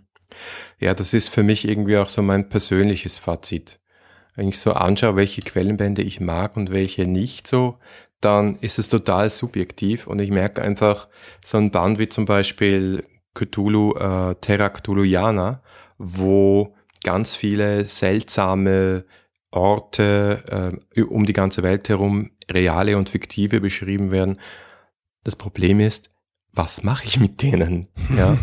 Ja, 0.80 0.94
das 0.94 1.14
ist 1.14 1.30
für 1.30 1.44
mich 1.44 1.68
irgendwie 1.68 1.98
auch 1.98 2.10
so 2.10 2.22
mein 2.22 2.50
persönliches 2.50 3.18
Fazit. 3.18 3.80
Wenn 4.36 4.50
ich 4.50 4.60
so 4.60 4.74
anschaue, 4.74 5.16
welche 5.16 5.42
Quellenbände 5.42 6.02
ich 6.02 6.20
mag 6.20 6.58
und 6.58 6.72
welche 6.72 7.08
nicht 7.08 7.48
so, 7.48 7.78
dann 8.20 8.56
ist 8.58 8.80
es 8.80 8.90
total 8.90 9.30
subjektiv 9.30 10.08
und 10.08 10.20
ich 10.20 10.32
merke 10.32 10.62
einfach, 10.62 11.08
so 11.44 11.58
ein 11.58 11.72
Band 11.72 12.00
wie 12.00 12.10
zum 12.10 12.26
Beispiel 12.26 13.04
Cthulhu, 13.34 13.94
äh, 13.94 14.36
Terra 14.42 14.70
Cthulhuiana, 14.70 15.62
wo 15.98 16.76
ganz 17.04 17.36
viele 17.36 17.86
seltsame 17.86 19.06
Orte 19.56 20.80
äh, 20.96 21.02
um 21.02 21.26
die 21.26 21.34
ganze 21.34 21.64
Welt 21.64 21.90
herum, 21.90 22.32
reale 22.52 22.98
und 22.98 23.10
fiktive 23.10 23.62
beschrieben 23.62 24.12
werden. 24.12 24.40
Das 25.24 25.36
Problem 25.36 25.80
ist, 25.80 26.12
was 26.56 26.84
mache 26.84 27.06
ich 27.06 27.20
mit 27.20 27.42
denen? 27.42 27.88
Ja, 28.16 28.38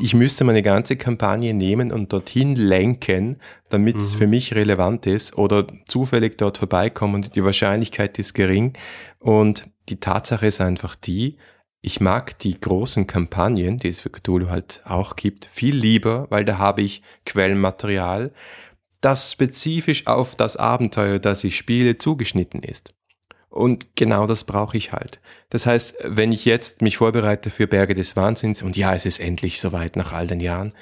ich 0.00 0.14
müsste 0.14 0.44
meine 0.44 0.62
ganze 0.62 0.96
Kampagne 0.96 1.54
nehmen 1.54 1.92
und 1.92 2.12
dorthin 2.12 2.56
lenken, 2.56 3.38
damit 3.70 3.96
es 3.96 4.14
mhm. 4.14 4.18
für 4.18 4.26
mich 4.26 4.54
relevant 4.54 5.06
ist 5.06 5.38
oder 5.38 5.66
zufällig 5.86 6.36
dort 6.36 6.58
vorbeikommen 6.58 7.14
und 7.14 7.36
die 7.36 7.44
Wahrscheinlichkeit 7.44 8.18
ist 8.18 8.34
gering. 8.34 8.74
Und 9.20 9.64
die 9.88 10.00
Tatsache 10.00 10.46
ist 10.46 10.60
einfach 10.60 10.96
die, 10.96 11.38
ich 11.80 12.00
mag 12.00 12.38
die 12.38 12.58
großen 12.58 13.06
Kampagnen, 13.06 13.76
die 13.76 13.88
es 13.88 14.00
für 14.00 14.10
Cthulhu 14.10 14.48
halt 14.48 14.82
auch 14.84 15.16
gibt, 15.16 15.46
viel 15.46 15.76
lieber, 15.76 16.26
weil 16.30 16.44
da 16.44 16.58
habe 16.58 16.82
ich 16.82 17.02
Quellenmaterial, 17.26 18.32
das 19.04 19.32
spezifisch 19.32 20.06
auf 20.06 20.34
das 20.34 20.56
Abenteuer, 20.56 21.18
das 21.18 21.44
ich 21.44 21.56
spiele, 21.56 21.98
zugeschnitten 21.98 22.62
ist. 22.62 22.94
Und 23.50 23.94
genau 23.94 24.26
das 24.26 24.44
brauche 24.44 24.76
ich 24.76 24.92
halt. 24.92 25.20
Das 25.50 25.66
heißt, 25.66 25.96
wenn 26.04 26.32
ich 26.32 26.44
jetzt 26.44 26.82
mich 26.82 26.96
vorbereite 26.96 27.50
für 27.50 27.68
Berge 27.68 27.94
des 27.94 28.16
Wahnsinns 28.16 28.62
und 28.62 28.76
ja, 28.76 28.94
es 28.94 29.06
ist 29.06 29.20
endlich 29.20 29.60
soweit 29.60 29.94
nach 29.94 30.12
all 30.12 30.26
den 30.26 30.40
Jahren, 30.40 30.72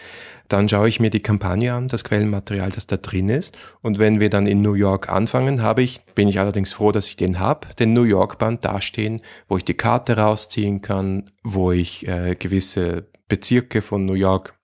dann 0.48 0.68
schaue 0.68 0.88
ich 0.88 1.00
mir 1.00 1.10
die 1.10 1.20
Kampagne 1.20 1.74
an, 1.74 1.88
das 1.88 2.04
Quellenmaterial, 2.04 2.70
das 2.70 2.86
da 2.86 2.96
drin 2.96 3.28
ist. 3.28 3.58
Und 3.82 3.98
wenn 3.98 4.20
wir 4.20 4.30
dann 4.30 4.46
in 4.46 4.62
New 4.62 4.74
York 4.74 5.08
anfangen, 5.08 5.60
habe 5.60 5.82
ich, 5.82 6.02
bin 6.14 6.28
ich 6.28 6.38
allerdings 6.38 6.72
froh, 6.72 6.92
dass 6.92 7.08
ich 7.08 7.16
den 7.16 7.38
habe, 7.38 7.68
den 7.78 7.92
New 7.92 8.04
York 8.04 8.38
Band 8.38 8.64
dastehen, 8.64 9.20
wo 9.48 9.56
ich 9.56 9.64
die 9.64 9.74
Karte 9.74 10.16
rausziehen 10.16 10.80
kann, 10.80 11.24
wo 11.42 11.72
ich 11.72 12.06
äh, 12.06 12.36
gewisse 12.36 13.04
Bezirke 13.28 13.82
von 13.82 14.06
New 14.06 14.14
York 14.14 14.54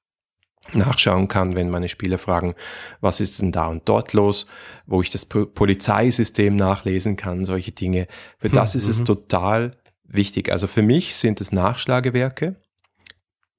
nachschauen 0.72 1.28
kann, 1.28 1.56
wenn 1.56 1.70
meine 1.70 1.88
Spieler 1.88 2.18
fragen, 2.18 2.54
was 3.00 3.20
ist 3.20 3.40
denn 3.40 3.52
da 3.52 3.66
und 3.66 3.88
dort 3.88 4.12
los, 4.12 4.46
wo 4.86 5.00
ich 5.00 5.10
das 5.10 5.24
Polizeisystem 5.24 6.56
nachlesen 6.56 7.16
kann, 7.16 7.44
solche 7.44 7.72
Dinge. 7.72 8.06
Für 8.38 8.50
das 8.50 8.74
hm, 8.74 8.80
ist 8.80 8.88
es 8.88 9.00
mhm. 9.00 9.04
total 9.06 9.70
wichtig. 10.04 10.50
Also 10.50 10.66
für 10.66 10.82
mich 10.82 11.16
sind 11.16 11.40
es 11.40 11.52
Nachschlagewerke, 11.52 12.56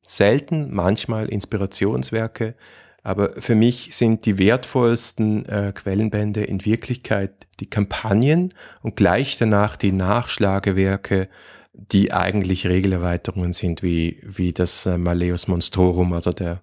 selten, 0.05 0.73
manchmal 0.73 1.29
Inspirationswerke, 1.29 2.55
aber 3.03 3.33
für 3.33 3.55
mich 3.55 3.95
sind 3.95 4.25
die 4.25 4.37
wertvollsten 4.37 5.45
äh, 5.45 5.71
Quellenbände 5.73 6.43
in 6.43 6.65
Wirklichkeit 6.65 7.47
die 7.59 7.69
Kampagnen 7.69 8.53
und 8.81 8.95
gleich 8.95 9.37
danach 9.37 9.77
die 9.77 9.93
Nachschlagewerke, 9.93 11.29
die 11.73 12.11
eigentlich 12.11 12.67
Regelerweiterungen 12.67 13.53
sind, 13.53 13.83
wie, 13.83 14.21
wie 14.23 14.51
das 14.51 14.85
äh, 14.85 14.97
Malleus 14.97 15.47
Monstrorum, 15.47 16.11
also 16.13 16.31
der 16.31 16.61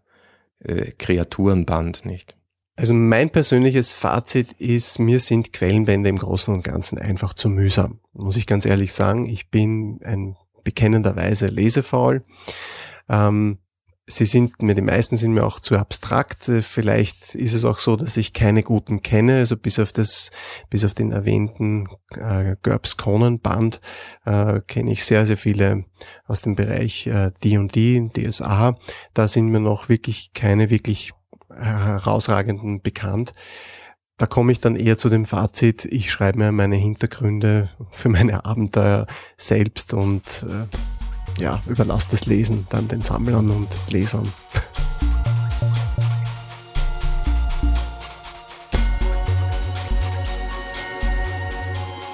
äh, 0.60 0.92
Kreaturenband, 0.92 2.04
nicht? 2.04 2.36
Also 2.76 2.92
mein 2.92 3.30
persönliches 3.30 3.92
Fazit 3.92 4.52
ist, 4.54 4.98
mir 4.98 5.18
sind 5.18 5.52
Quellenbände 5.54 6.10
im 6.10 6.18
Großen 6.18 6.52
und 6.52 6.62
Ganzen 6.62 6.98
einfach 6.98 7.32
zu 7.32 7.48
mühsam. 7.48 8.00
Muss 8.12 8.36
ich 8.36 8.46
ganz 8.46 8.66
ehrlich 8.66 8.92
sagen. 8.92 9.26
Ich 9.26 9.50
bin 9.50 10.00
ein 10.04 10.36
bekennenderweise 10.62 11.46
lesefaul. 11.46 12.24
Ähm, 13.08 13.58
sie 14.06 14.24
sind 14.24 14.62
mir, 14.62 14.74
die 14.74 14.82
meisten 14.82 15.16
sind 15.16 15.32
mir 15.32 15.44
auch 15.44 15.58
zu 15.58 15.76
abstrakt. 15.76 16.50
Vielleicht 16.60 17.34
ist 17.34 17.54
es 17.54 17.64
auch 17.64 17.78
so, 17.78 17.96
dass 17.96 18.16
ich 18.16 18.32
keine 18.32 18.62
guten 18.62 19.02
kenne, 19.02 19.38
also 19.38 19.56
bis 19.56 19.78
auf 19.78 19.92
das, 19.92 20.30
bis 20.70 20.84
auf 20.84 20.94
den 20.94 21.12
erwähnten 21.12 21.88
äh, 22.14 22.56
GURPS 22.62 22.96
Conan 22.96 23.40
Band 23.40 23.80
äh, 24.24 24.60
kenne 24.66 24.92
ich 24.92 25.04
sehr, 25.04 25.26
sehr 25.26 25.36
viele 25.36 25.84
aus 26.26 26.40
dem 26.40 26.54
Bereich 26.54 27.06
äh, 27.08 27.32
D&D, 27.42 28.08
DSA. 28.08 28.76
Da 29.12 29.28
sind 29.28 29.48
mir 29.48 29.60
noch 29.60 29.88
wirklich 29.88 30.30
keine 30.34 30.70
wirklich 30.70 31.12
herausragenden 31.52 32.82
bekannt. 32.82 33.32
Da 34.18 34.26
komme 34.26 34.52
ich 34.52 34.60
dann 34.60 34.76
eher 34.76 34.96
zu 34.96 35.10
dem 35.10 35.26
Fazit, 35.26 35.84
ich 35.84 36.10
schreibe 36.10 36.38
mir 36.38 36.52
meine 36.52 36.76
Hintergründe 36.76 37.70
für 37.90 38.08
meine 38.08 38.44
Abenteuer 38.44 39.06
selbst 39.36 39.92
und 39.92 40.46
äh, 40.48 40.95
ja, 41.38 41.60
überlasst 41.66 42.12
das 42.12 42.26
Lesen 42.26 42.66
dann 42.70 42.88
den 42.88 43.02
Sammlern 43.02 43.50
und 43.50 43.68
Lesern. 43.88 44.26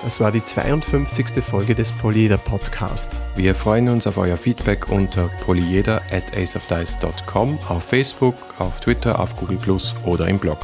Das 0.02 0.18
war 0.18 0.32
die 0.32 0.42
52. 0.42 1.42
Folge 1.42 1.76
des 1.76 1.92
Polyeder 1.92 2.36
Podcast. 2.36 3.18
Wir 3.36 3.54
freuen 3.54 3.88
uns 3.88 4.08
auf 4.08 4.18
euer 4.18 4.36
Feedback 4.36 4.90
unter 4.90 5.30
polyeder 5.46 6.02
at 6.10 6.36
aceofdice.com, 6.36 7.58
auf 7.68 7.84
Facebook, 7.84 8.34
auf 8.58 8.80
Twitter, 8.80 9.20
auf 9.20 9.36
Google 9.36 9.58
Plus 9.58 9.94
oder 10.04 10.26
im 10.26 10.38
Blog. 10.38 10.58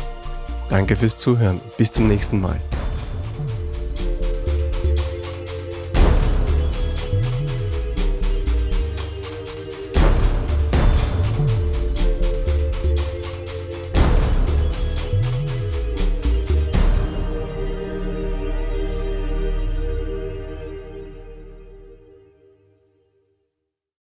Danke 0.68 0.96
fürs 0.96 1.16
Zuhören. 1.16 1.60
Bis 1.78 1.92
zum 1.92 2.08
nächsten 2.08 2.40
Mal. 2.40 2.58